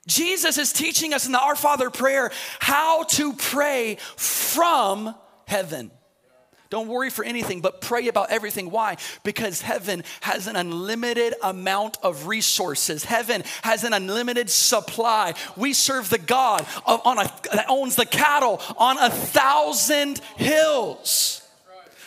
[0.07, 5.15] Jesus is teaching us in the Our Father prayer how to pray from
[5.47, 5.91] heaven.
[6.71, 8.71] Don't worry for anything, but pray about everything.
[8.71, 8.99] Why?
[9.25, 13.05] Because heaven has an unlimited amount of resources.
[13.05, 15.33] Heaven has an unlimited supply.
[15.57, 21.41] We serve the God of, on a, that owns the cattle on a thousand hills.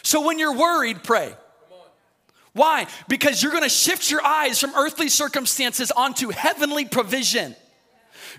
[0.04, 1.34] So when you're worried, pray.
[2.54, 2.86] Why?
[3.08, 7.56] Because you're going to shift your eyes from earthly circumstances onto heavenly provision.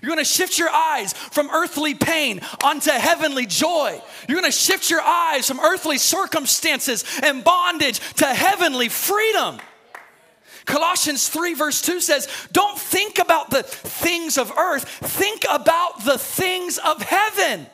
[0.03, 4.01] You're gonna shift your eyes from earthly pain onto heavenly joy.
[4.27, 9.59] You're gonna shift your eyes from earthly circumstances and bondage to heavenly freedom.
[10.65, 16.17] Colossians 3, verse 2 says, Don't think about the things of earth, think about the
[16.17, 17.65] things of heaven.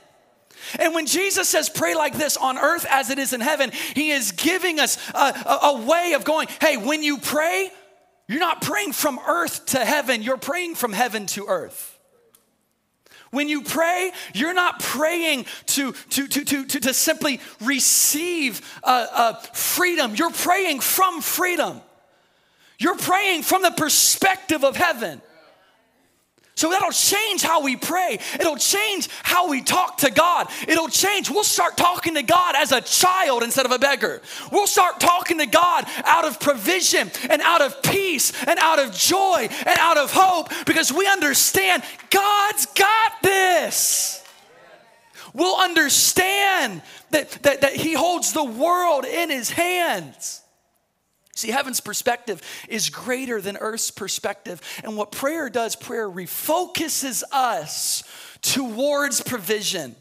[0.77, 4.11] And when Jesus says, pray like this on earth as it is in heaven, he
[4.11, 7.71] is giving us a, a, a, way of going, hey, when you pray,
[8.27, 11.98] you're not praying from earth to heaven, you're praying from heaven to earth.
[13.31, 19.07] When you pray, you're not praying to, to, to, to, to, to simply receive uh,
[19.11, 20.15] uh, freedom.
[20.15, 21.81] You're praying from freedom.
[22.79, 25.21] You're praying from the perspective of heaven.
[26.59, 28.19] So that'll change how we pray.
[28.37, 30.49] It'll change how we talk to God.
[30.67, 31.29] It'll change.
[31.29, 34.21] We'll start talking to God as a child instead of a beggar.
[34.51, 38.93] We'll start talking to God out of provision and out of peace and out of
[38.93, 42.88] joy and out of hope because we understand God's got
[43.60, 44.24] this.
[45.34, 50.41] We'll understand that, that, that He holds the world in His hands.
[51.36, 54.62] See, heaven's perspective is greater than earth's perspective.
[54.84, 58.04] And what prayer does, prayer refocuses us
[58.41, 59.95] towards provision,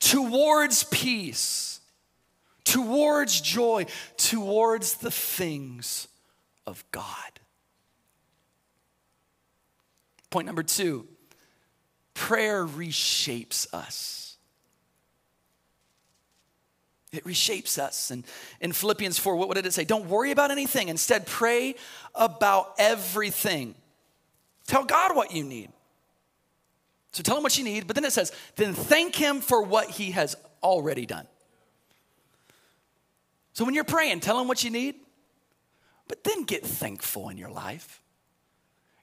[0.00, 1.80] towards peace,
[2.64, 3.86] towards joy,
[4.16, 6.08] towards the things
[6.66, 7.04] of God.
[10.30, 11.06] Point number two
[12.14, 14.36] prayer reshapes us.
[17.12, 18.10] It reshapes us.
[18.10, 18.24] And
[18.60, 19.84] in Philippians 4, what, did it say?
[19.84, 20.88] Don't worry about anything.
[20.88, 21.76] Instead, pray
[22.14, 23.74] about everything.
[24.66, 25.70] Tell God what you need.
[27.12, 29.88] So tell him what you need, but then it says, then thank him for what
[29.88, 31.28] he has already done.
[33.52, 34.96] So when you're praying, tell him what you need,
[36.08, 38.02] but then get thankful in your life.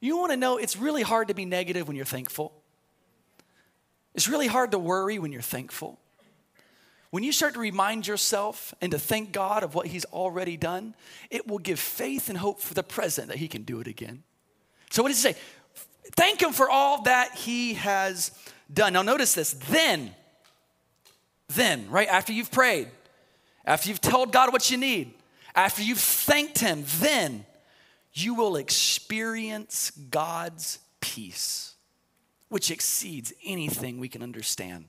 [0.01, 2.61] You want to know it's really hard to be negative when you're thankful.
[4.14, 5.99] It's really hard to worry when you're thankful.
[7.12, 10.95] when you start to remind yourself and to thank God of what He's already done,
[11.30, 14.24] it will give faith and hope for the present that He can do it again.
[14.89, 15.39] So, what does He say?
[16.16, 18.32] Thank Him for all that He has
[18.74, 18.93] done.
[18.93, 19.53] Now, notice this.
[19.53, 20.16] Then,
[21.49, 22.88] then, right after you've prayed,
[23.66, 25.14] after you've told God what you need,
[25.53, 27.45] after you've thanked Him, then
[28.14, 31.70] you will experience God's peace,
[32.52, 34.84] which exceeds anything we can understand.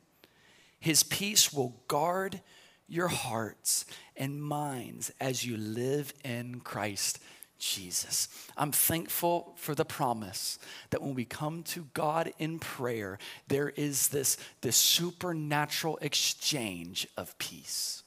[0.81, 2.41] His peace will guard
[2.89, 3.85] your hearts
[4.17, 7.21] and minds as you live in Christ
[7.61, 8.27] Jesus.
[8.57, 10.59] I'm thankful for the promise
[10.91, 17.39] that when we come to God in prayer, there is this, this supernatural exchange of
[17.39, 18.03] peace.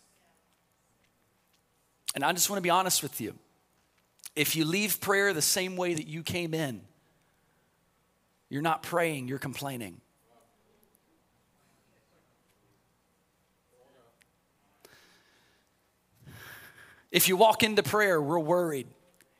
[2.14, 3.36] And I just want to be honest with you.
[4.36, 6.82] If you leave prayer the same way that you came in,
[8.50, 10.02] you're not praying, you're complaining.
[17.12, 18.88] If you walk into prayer, we're worried.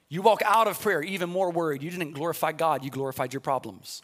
[0.08, 1.84] You walk out of prayer even more worried.
[1.84, 4.02] You didn't glorify God, you glorified your problems.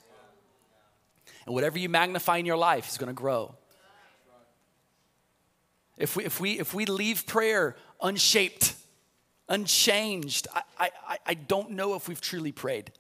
[1.46, 3.56] And whatever you magnify in your life is going to grow.
[5.98, 8.76] If we, if, we, if we leave prayer unshaped,
[9.48, 12.92] unchanged, I, I, I don't know if we've truly prayed.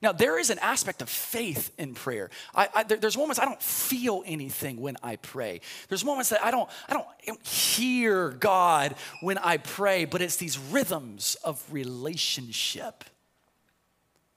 [0.00, 2.30] Now, there is an aspect of faith in prayer.
[2.54, 5.60] I, I, there, there's moments I don't feel anything when I pray.
[5.88, 7.06] There's moments that I don't, I don't,
[7.46, 13.04] hear God when I pray, but it's these rhythms of relationship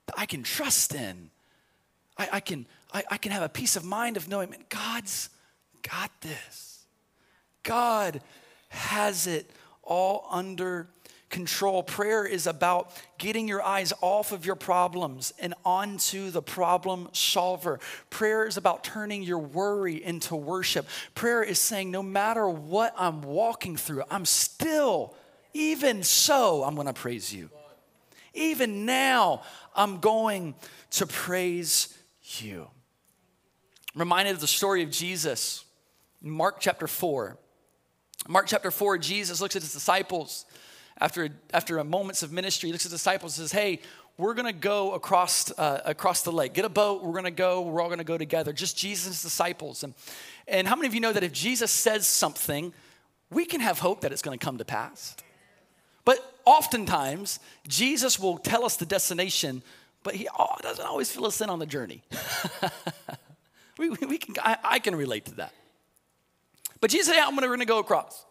[0.07, 1.30] that I can trust in.
[2.18, 5.30] I, I can, I, I can have a peace of mind of knowing, man, God's
[5.84, 6.86] got this.
[7.64, 8.22] God
[8.70, 9.49] has it
[9.84, 10.89] all under
[11.32, 11.82] control.
[11.82, 17.79] Prayer is about getting your eyes off of your problems and onto the problem solver.
[18.09, 20.88] Prayer is about turning your worry into worship.
[21.15, 25.15] Prayer is saying, no matter what I'm walking through, I'm still,
[25.53, 27.49] even so, I'm going to praise you.
[28.34, 29.41] Even now,
[29.75, 30.53] I'm going
[30.91, 32.67] to praise you.
[33.95, 35.65] I'm reminded of the story of Jesus
[36.21, 37.36] Mark chapter 4.
[38.27, 40.45] Mark chapter 4, Jesus looks at his disciples
[41.01, 43.81] after, after a moments of ministry, he looks at the disciples and says, Hey,
[44.17, 46.53] we're going to go across, uh, across the lake.
[46.53, 47.03] Get a boat.
[47.03, 47.61] We're going to go.
[47.61, 48.53] We're all going to go together.
[48.53, 49.83] Just Jesus' disciples.
[49.83, 49.95] And,
[50.47, 52.71] and how many of you know that if Jesus says something,
[53.31, 55.15] we can have hope that it's going to come to pass?
[56.05, 59.63] But oftentimes, Jesus will tell us the destination,
[60.03, 62.03] but he oh, doesn't always fill us in on the journey.
[63.79, 65.53] we, we can, I, I, can relate to that.
[66.79, 68.25] But Jesus said, yeah, I'm going to go across.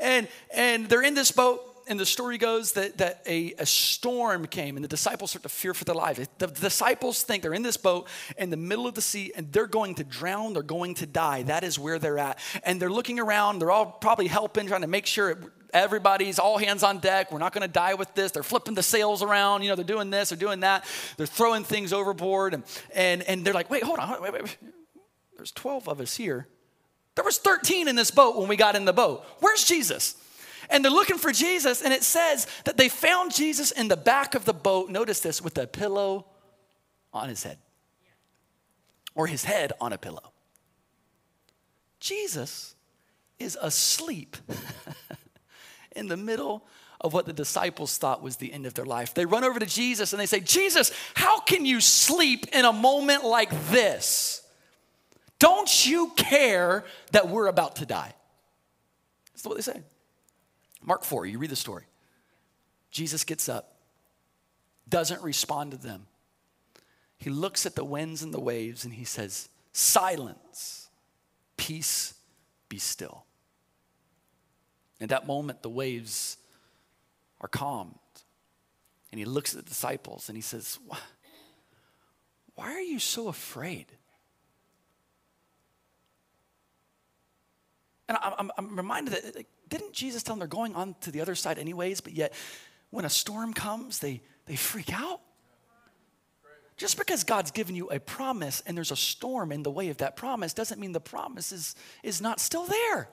[0.00, 4.46] And, and they're in this boat, and the story goes that, that a, a storm
[4.46, 6.28] came, and the disciples start to fear for their lives.
[6.38, 9.66] The, disciples think they're in this boat in the middle of the sea, and they're
[9.66, 11.42] going to drown, they're going to die.
[11.44, 12.38] That is where they're at.
[12.64, 15.38] And they're looking around, they're all probably helping, trying to make sure
[15.72, 17.32] everybody's all hands on deck.
[17.32, 18.32] We're not going to die with this.
[18.32, 19.62] They're flipping the sails around.
[19.62, 20.84] You know, they're doing this, they're doing that.
[21.16, 22.54] They're throwing things overboard.
[22.54, 22.64] And,
[22.94, 24.20] and, and they're like, wait, hold on.
[24.22, 24.58] Wait, wait, wait.
[25.36, 26.46] There's 12 of us here.
[27.14, 29.24] There was 13 in this boat when we got in the boat.
[29.40, 30.16] Where's Jesus?
[30.70, 34.34] And they're looking for Jesus, and it says that they found Jesus in the back
[34.34, 34.88] of the boat.
[34.88, 36.26] Notice this with a pillow
[37.12, 37.58] on his head,
[39.14, 40.32] or his head on a pillow.
[42.00, 42.74] Jesus
[43.38, 44.36] is asleep
[45.96, 46.66] in the middle
[47.02, 49.12] of what the disciples thought was the end of their life.
[49.12, 52.72] They run over to Jesus and they say, Jesus, how can you sleep in a
[52.72, 54.41] moment like this?
[55.42, 58.14] Don't you care that we're about to die?
[59.32, 59.82] That's what they say.
[60.80, 61.82] Mark 4, you read the story.
[62.92, 63.74] Jesus gets up,
[64.88, 66.06] doesn't respond to them.
[67.18, 70.88] He looks at the winds and the waves and he says, Silence,
[71.56, 72.14] peace,
[72.68, 73.24] be still.
[75.00, 76.36] In that moment, the waves
[77.40, 77.98] are calmed.
[79.10, 80.78] And he looks at the disciples and he says,
[82.54, 83.86] Why are you so afraid?
[88.08, 91.34] And I'm, I'm reminded that didn't Jesus tell them they're going on to the other
[91.34, 92.32] side anyways, but yet
[92.90, 95.20] when a storm comes, they, they freak out?
[96.76, 99.98] Just because God's given you a promise and there's a storm in the way of
[99.98, 103.08] that promise doesn't mean the promise is, is not still there.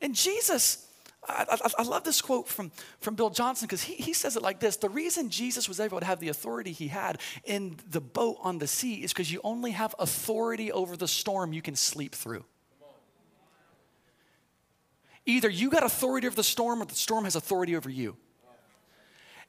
[0.00, 0.86] And Jesus,
[1.26, 4.42] I, I, I love this quote from, from Bill Johnson because he, he says it
[4.42, 8.00] like this The reason Jesus was able to have the authority he had in the
[8.00, 11.74] boat on the sea is because you only have authority over the storm you can
[11.74, 12.44] sleep through.
[15.28, 18.16] Either you got authority over the storm or the storm has authority over you.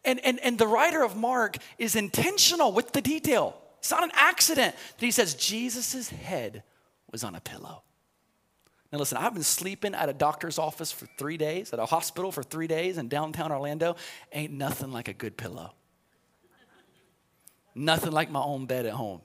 [0.04, 3.56] And, and, and the writer of Mark is intentional with the detail.
[3.78, 6.64] It's not an accident that he says Jesus' head
[7.10, 7.84] was on a pillow.
[8.92, 12.34] Now, listen, I've been sleeping at a doctor's office for three days, at a hospital
[12.34, 13.96] for three days in downtown Orlando.
[14.34, 15.74] Ain't nothing like a good pillow.
[17.74, 19.22] nothing like my own bed at home.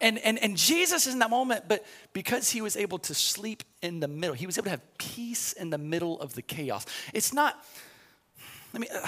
[0.00, 3.62] And, and, and Jesus is in that moment, but because he was able to sleep
[3.82, 6.86] in the middle, he was able to have peace in the middle of the chaos.
[7.12, 7.62] It's not,
[8.72, 9.06] let me, uh,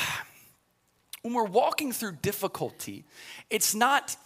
[1.22, 3.04] when we're walking through difficulty,
[3.48, 4.16] it's not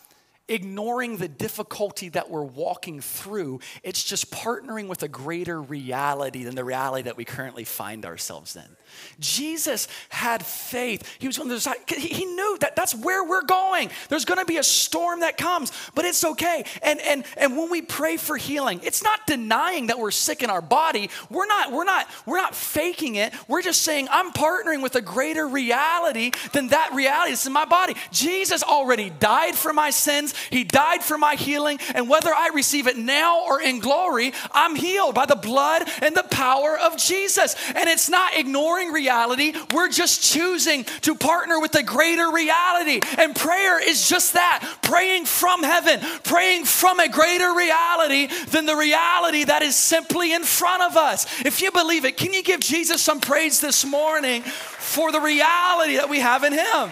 [0.49, 3.61] ignoring the difficulty that we're walking through.
[3.83, 8.55] It's just partnering with a greater reality than the reality that we currently find ourselves
[8.55, 8.77] in.
[9.19, 11.17] Jesus had faith.
[11.19, 11.77] He was on the side.
[11.89, 13.91] He knew that that's where we're going.
[14.09, 16.65] There's going to be a storm that comes, but it's okay.
[16.83, 20.51] And and and when we pray for healing, it's not denying that we're sick in
[20.51, 21.11] our body.
[21.31, 23.33] We're not we're not we're not faking it.
[23.49, 27.65] We're just saying I'm partnering with a greater reality than that reality that's in my
[27.65, 27.95] body.
[28.13, 30.35] Jesus already died for my sins.
[30.51, 34.75] He died for my healing, and whether I receive it now or in glory, I'm
[34.75, 37.57] healed by the blood and the power of Jesus.
[37.75, 43.01] And it's not ignoring reality, we're just choosing to partner with a greater reality.
[43.19, 48.77] And prayer is just that praying from heaven, praying from a greater reality than the
[48.77, 51.27] reality that is simply in front of us.
[51.45, 55.97] If you believe it, can you give Jesus some praise this morning for the reality
[55.97, 56.91] that we have in Him?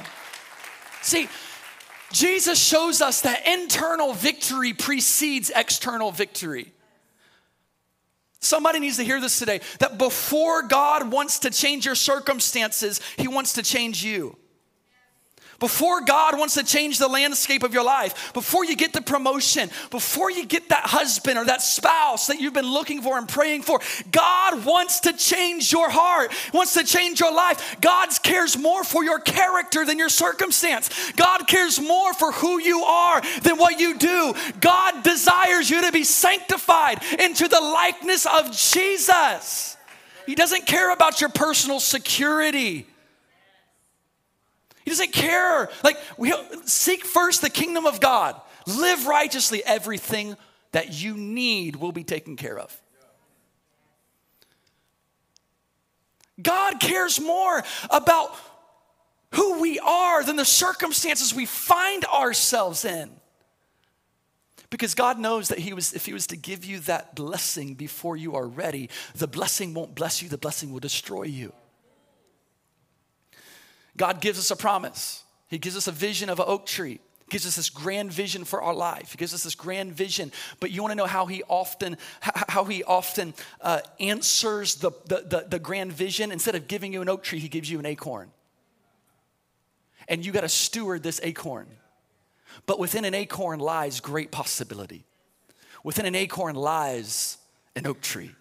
[1.03, 1.29] See,
[2.15, 6.73] Jesus shows us that internal victory precedes external victory.
[8.39, 13.27] Somebody needs to hear this today that before God wants to change your circumstances, He
[13.27, 14.37] wants to change you.
[15.65, 19.71] Before God wants to change the landscape of your life, before you get the promotion,
[19.91, 23.63] before you get that husband or that spouse that you've been looking for and praying
[23.63, 27.81] for, God wants to change your heart, wants to change your life.
[27.81, 31.13] God cares more for your character than your circumstance.
[31.13, 34.35] God cares more for who you are than what you do.
[34.61, 39.79] God desires you to be sanctified into the likeness of Jesus.
[40.27, 42.87] He doesn't care about your personal security.
[44.85, 45.71] He doesn't care.
[45.83, 46.33] Like, we
[46.65, 48.41] seek first the kingdom of God.
[48.67, 49.65] Live righteously.
[49.65, 50.37] Everything
[50.73, 52.81] that you need will be taken care of.
[56.43, 58.35] God cares more about
[59.35, 63.11] who we are than the circumstances we find ourselves in.
[64.71, 68.17] Because God knows that he was, if He was to give you that blessing before
[68.17, 71.53] you are ready, the blessing won't bless you, the blessing will destroy you.
[73.97, 75.23] God gives us a promise.
[75.49, 77.01] He gives us a vision of an oak tree.
[77.27, 79.13] He gives us this grand vision for our life.
[79.13, 80.33] He gives us this grand vision.
[80.61, 85.25] But you want to know how he often how he often uh, answers the, the,
[85.27, 86.33] the, the grand vision?
[86.33, 88.31] Instead of giving you an oak tree, he gives you an acorn.
[90.09, 91.67] And you got to steward this acorn.
[92.67, 95.05] But within an acorn lies great possibility.
[95.83, 97.39] Within an acorn lies
[97.77, 98.35] an oak tree.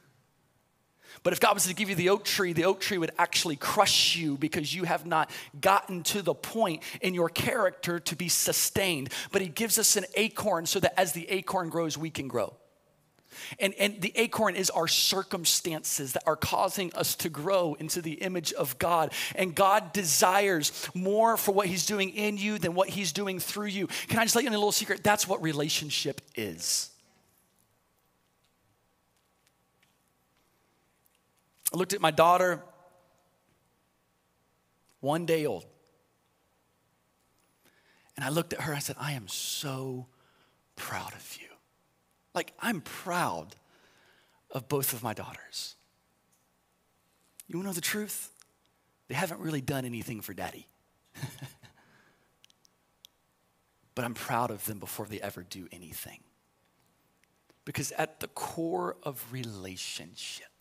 [1.24, 3.56] But if God was to give you the oak tree, the oak tree would actually
[3.56, 8.28] crush you because you have not gotten to the point in your character to be
[8.28, 9.10] sustained.
[9.32, 12.54] But He gives us an acorn so that as the acorn grows, we can grow.
[13.60, 18.14] And, and the acorn is our circumstances that are causing us to grow into the
[18.14, 19.12] image of God.
[19.36, 23.68] And God desires more for what He's doing in you than what He's doing through
[23.68, 23.88] you.
[24.08, 25.04] Can I just let you in a little secret?
[25.04, 26.90] That's what relationship is.
[31.74, 32.62] I looked at my daughter,
[35.00, 35.66] one day old.
[38.16, 40.06] And I looked at her, I said, I am so
[40.76, 41.48] proud of you.
[42.36, 43.56] Like, I'm proud
[44.52, 45.76] of both of my daughters.
[47.48, 48.30] You wanna know the truth?
[49.08, 50.68] They haven't really done anything for daddy.
[53.96, 56.20] but I'm proud of them before they ever do anything.
[57.66, 60.53] Because at the core of relationship,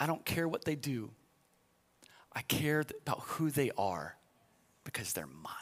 [0.00, 1.10] I don't care what they do.
[2.32, 4.16] I care about who they are
[4.82, 5.54] because they're mine.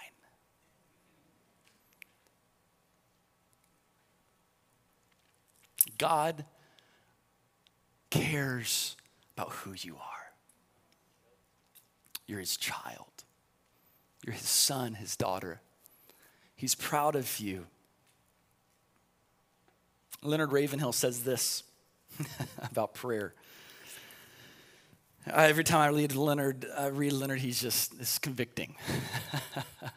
[5.99, 6.45] God
[8.11, 8.97] cares
[9.37, 10.03] about who you are.
[12.27, 13.25] You're his child,
[14.25, 15.61] you're his son, his daughter.
[16.55, 17.67] He's proud of you.
[20.23, 21.63] Leonard Ravenhill says this
[22.59, 23.35] about prayer.
[25.31, 28.77] Uh, every time I read Leonard, I read Leonard, he's just it's convicting.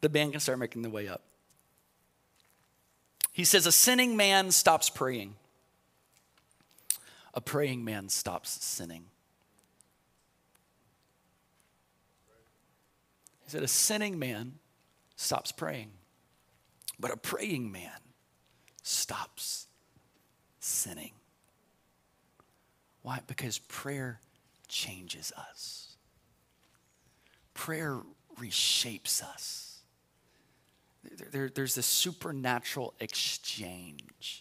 [0.00, 1.22] the band can start making the way up.
[3.32, 5.34] He says, A sinning man stops praying,
[7.34, 9.06] a praying man stops sinning.
[13.44, 14.54] He said, a sinning man
[15.16, 15.90] stops praying,
[16.98, 17.90] but a praying man
[18.82, 19.66] stops
[20.60, 21.12] sinning.
[23.04, 23.20] Why?
[23.26, 24.18] Because prayer
[24.66, 25.94] changes us,
[27.52, 28.00] prayer
[28.40, 29.78] reshapes us.
[31.04, 34.40] There, there, there's this supernatural exchange.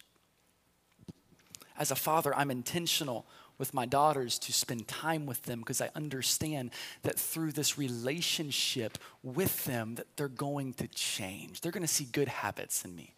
[1.77, 3.25] As a father, I'm intentional
[3.57, 8.97] with my daughters to spend time with them because I understand that through this relationship
[9.23, 11.59] with them that they're going to change.
[11.59, 13.13] They're going to see good habits in me.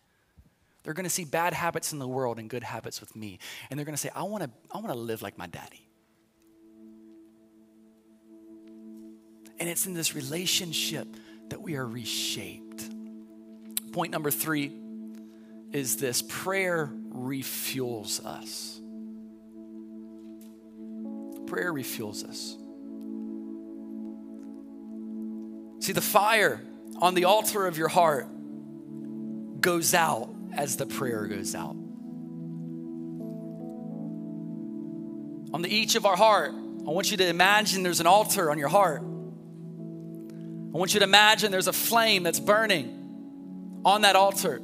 [0.85, 3.39] They're going to see bad habits in the world and good habits with me.
[3.69, 5.85] And they're going to say, I want to I want to live like my daddy.
[9.59, 11.07] And it's in this relationship
[11.49, 12.83] that we are reshaped.
[13.91, 14.71] Point number 3
[15.73, 18.79] is this prayer refuels us
[21.45, 22.57] prayer refuels us.
[25.85, 26.61] See, the fire
[26.99, 28.27] on the altar of your heart
[29.61, 31.75] goes out as the prayer goes out.
[35.53, 38.57] On the each of our heart, I want you to imagine there's an altar on
[38.57, 39.01] your heart.
[39.01, 44.59] I want you to imagine there's a flame that's burning on that altar.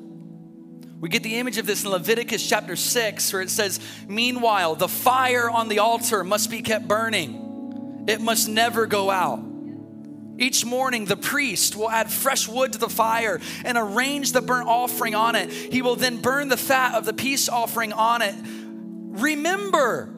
[1.00, 4.88] We get the image of this in Leviticus chapter 6, where it says, Meanwhile, the
[4.88, 9.51] fire on the altar must be kept burning, it must never go out.
[10.42, 14.68] Each morning, the priest will add fresh wood to the fire and arrange the burnt
[14.68, 15.52] offering on it.
[15.52, 18.34] He will then burn the fat of the peace offering on it.
[19.22, 20.12] Remember,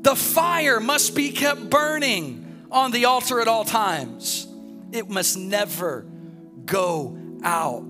[0.00, 4.48] the fire must be kept burning on the altar at all times,
[4.92, 6.04] it must never
[6.64, 7.87] go out.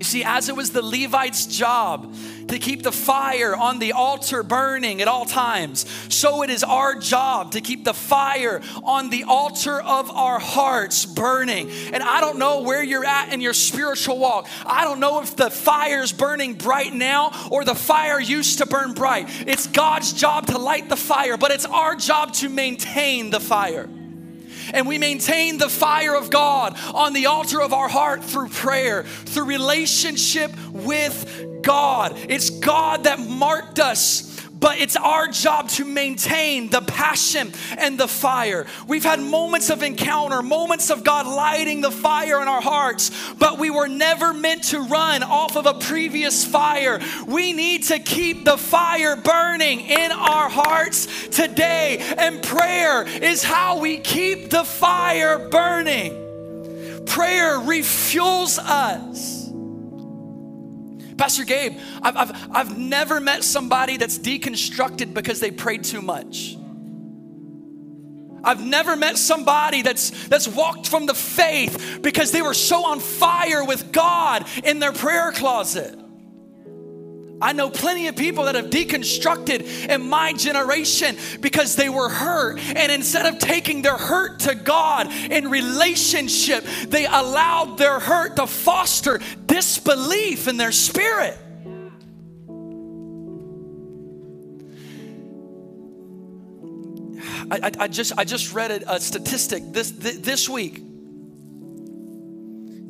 [0.00, 2.14] You see, as it was the Levites' job
[2.48, 6.94] to keep the fire on the altar burning at all times, so it is our
[6.94, 11.70] job to keep the fire on the altar of our hearts burning.
[11.92, 14.48] And I don't know where you're at in your spiritual walk.
[14.64, 18.94] I don't know if the fire's burning bright now or the fire used to burn
[18.94, 19.26] bright.
[19.46, 23.86] It's God's job to light the fire, but it's our job to maintain the fire
[24.72, 29.04] and we maintain the fire of God on the altar of our heart through prayer,
[29.04, 32.16] through relationship with God.
[32.28, 34.29] It's God that marked us
[34.60, 38.66] but it's our job to maintain the passion and the fire.
[38.86, 43.58] We've had moments of encounter, moments of God lighting the fire in our hearts, but
[43.58, 47.00] we were never meant to run off of a previous fire.
[47.26, 53.78] We need to keep the fire burning in our hearts today, and prayer is how
[53.80, 57.06] we keep the fire burning.
[57.06, 59.39] Prayer refuels us.
[61.20, 66.56] Pastor Gabe, I've, I've, I've never met somebody that's deconstructed because they prayed too much.
[68.42, 73.00] I've never met somebody that's that's walked from the faith because they were so on
[73.00, 75.94] fire with God in their prayer closet.
[77.40, 82.58] I know plenty of people that have deconstructed in my generation because they were hurt.
[82.58, 88.46] And instead of taking their hurt to God in relationship, they allowed their hurt to
[88.46, 91.38] foster disbelief in their spirit.
[97.50, 100.82] I, I, I just I just read a, statistic this this week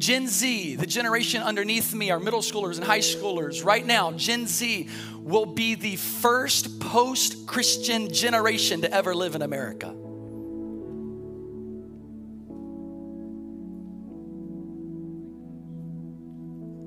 [0.00, 4.46] Gen Z, the generation underneath me, our middle schoolers and high schoolers, right now, Gen
[4.46, 4.88] Z
[5.18, 9.94] will be the first post Christian generation to ever live in America.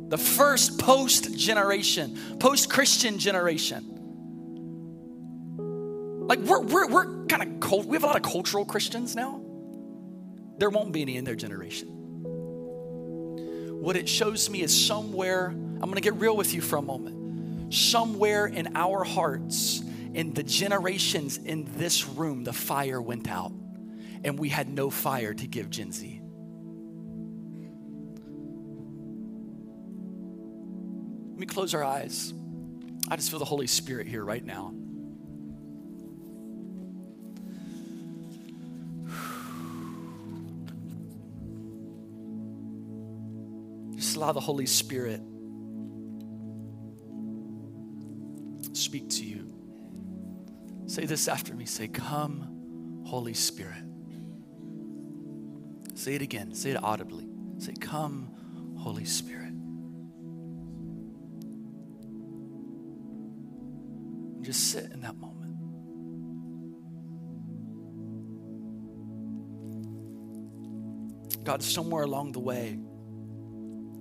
[0.09, 3.91] The first post generation, post Christian generation.
[6.28, 7.86] Like, we're, we're, we're kind of cold.
[7.86, 9.39] We have a lot of cultural Christians now.
[10.57, 11.93] There won't be any in their generation
[13.84, 17.74] what it shows me is somewhere, I'm gonna get real with you for a moment.
[17.74, 23.52] Somewhere in our hearts, in the generations in this room, the fire went out
[24.24, 26.22] and we had no fire to give Gen Z.
[31.32, 32.34] Let me close our eyes.
[33.10, 34.74] I just feel the Holy Spirit here right now.
[44.24, 45.19] Allow the Holy Spirit
[48.71, 49.53] speak to you.
[50.88, 51.65] Say this after me.
[51.65, 53.84] Say, Come, Holy Spirit.
[55.95, 56.55] Say it again.
[56.55, 57.28] Say it audibly.
[57.57, 58.32] Say, Come,
[58.80, 59.49] Holy Spirit.
[64.36, 65.34] And just sit in that moment.
[71.43, 72.80] God, somewhere along the way,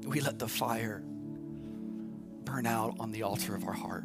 [0.04, 1.02] we let the fire
[2.44, 4.04] burn out on the altar of our heart.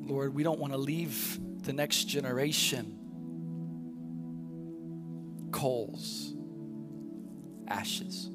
[0.00, 2.96] Lord, we don't want to leave the next generation
[5.52, 6.34] coals,
[7.68, 8.30] ashes.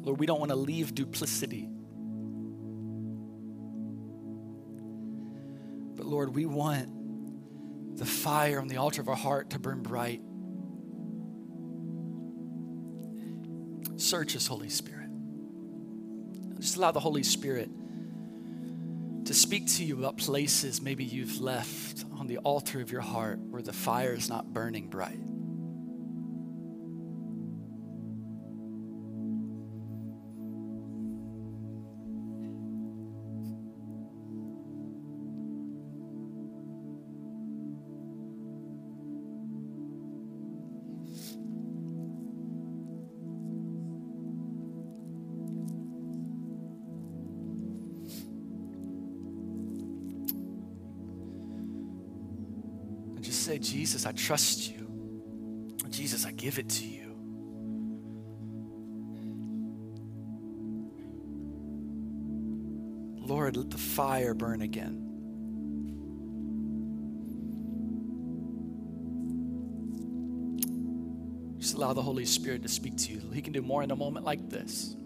[0.00, 1.68] Lord, we don't want to leave duplicity.
[5.96, 6.95] But Lord, we want
[7.96, 10.20] the fire on the altar of our heart to burn bright.
[13.96, 15.08] Search us, Holy Spirit.
[16.60, 17.70] Just allow the Holy Spirit
[19.24, 23.38] to speak to you about places maybe you've left on the altar of your heart
[23.40, 25.18] where the fire is not burning bright.
[53.76, 55.76] Jesus, I trust you.
[55.90, 57.14] Jesus, I give it to you.
[63.20, 65.02] Lord, let the fire burn again.
[71.58, 73.20] Just allow the Holy Spirit to speak to you.
[73.34, 74.96] He can do more in a moment like this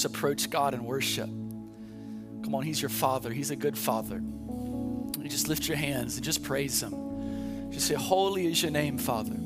[0.00, 1.26] just approach God and worship?
[1.26, 3.30] Come on, He's your Father.
[3.30, 4.16] He's a good Father.
[4.16, 7.70] You just lift your hands and just praise Him.
[7.70, 9.36] Just say, Holy is your name, Father.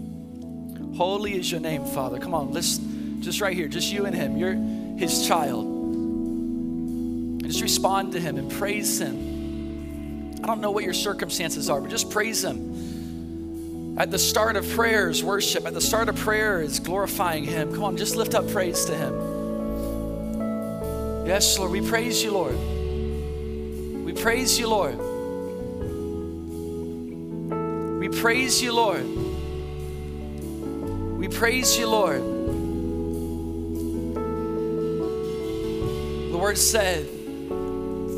[0.97, 2.21] Holy is your name, Father.
[2.21, 4.37] Come on, just right here, just you and him.
[4.37, 4.55] You're
[4.97, 5.65] his child.
[5.65, 10.37] And just respond to him and praise him.
[10.41, 13.99] I don't know what your circumstances are, but just praise him.
[13.99, 15.67] At the start of prayer is worship.
[15.67, 17.73] At the start of prayer is glorifying him.
[17.73, 19.34] Come on, just lift up praise to him.
[21.27, 22.55] Yes, Lord, we praise you, Lord.
[24.05, 24.99] We praise you, Lord.
[27.99, 29.07] We praise you, Lord.
[31.19, 32.21] We praise you, Lord.
[36.31, 37.07] The word said,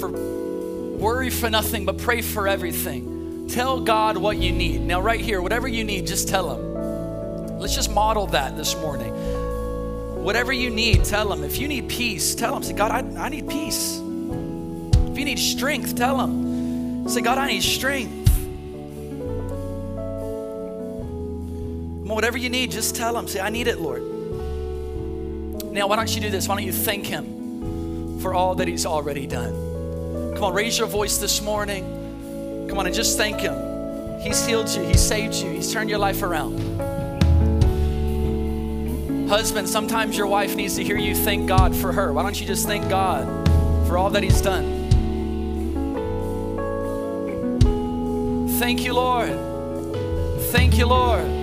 [0.00, 3.46] for worry for nothing, but pray for everything.
[3.48, 4.80] Tell God what you need.
[4.80, 7.60] Now, right here, whatever you need, just tell Him.
[7.60, 9.14] Let's just model that this morning.
[10.26, 11.44] Whatever you need, tell Him.
[11.44, 12.62] If you need peace, tell Him.
[12.64, 13.96] Say, God, I, I need peace.
[13.96, 17.08] If you need strength, tell Him.
[17.08, 18.26] Say, God, I need strength.
[22.16, 23.28] whatever you need, just tell him.
[23.28, 24.00] Say, I need it, Lord.
[25.70, 26.48] Now, why don't you do this?
[26.48, 29.52] Why don't you thank him for all that he's already done?
[30.34, 31.84] Come on, raise your voice this morning.
[32.70, 33.54] Come on and just thank him.
[34.22, 36.58] He's healed you, he saved you, he's turned your life around.
[39.28, 42.12] Husband, sometimes your wife needs to hear you thank God for her.
[42.12, 43.26] Why don't you just thank God
[43.88, 44.76] for all that he's done?
[48.58, 49.32] Thank you, Lord.
[50.52, 51.35] Thank you, Lord.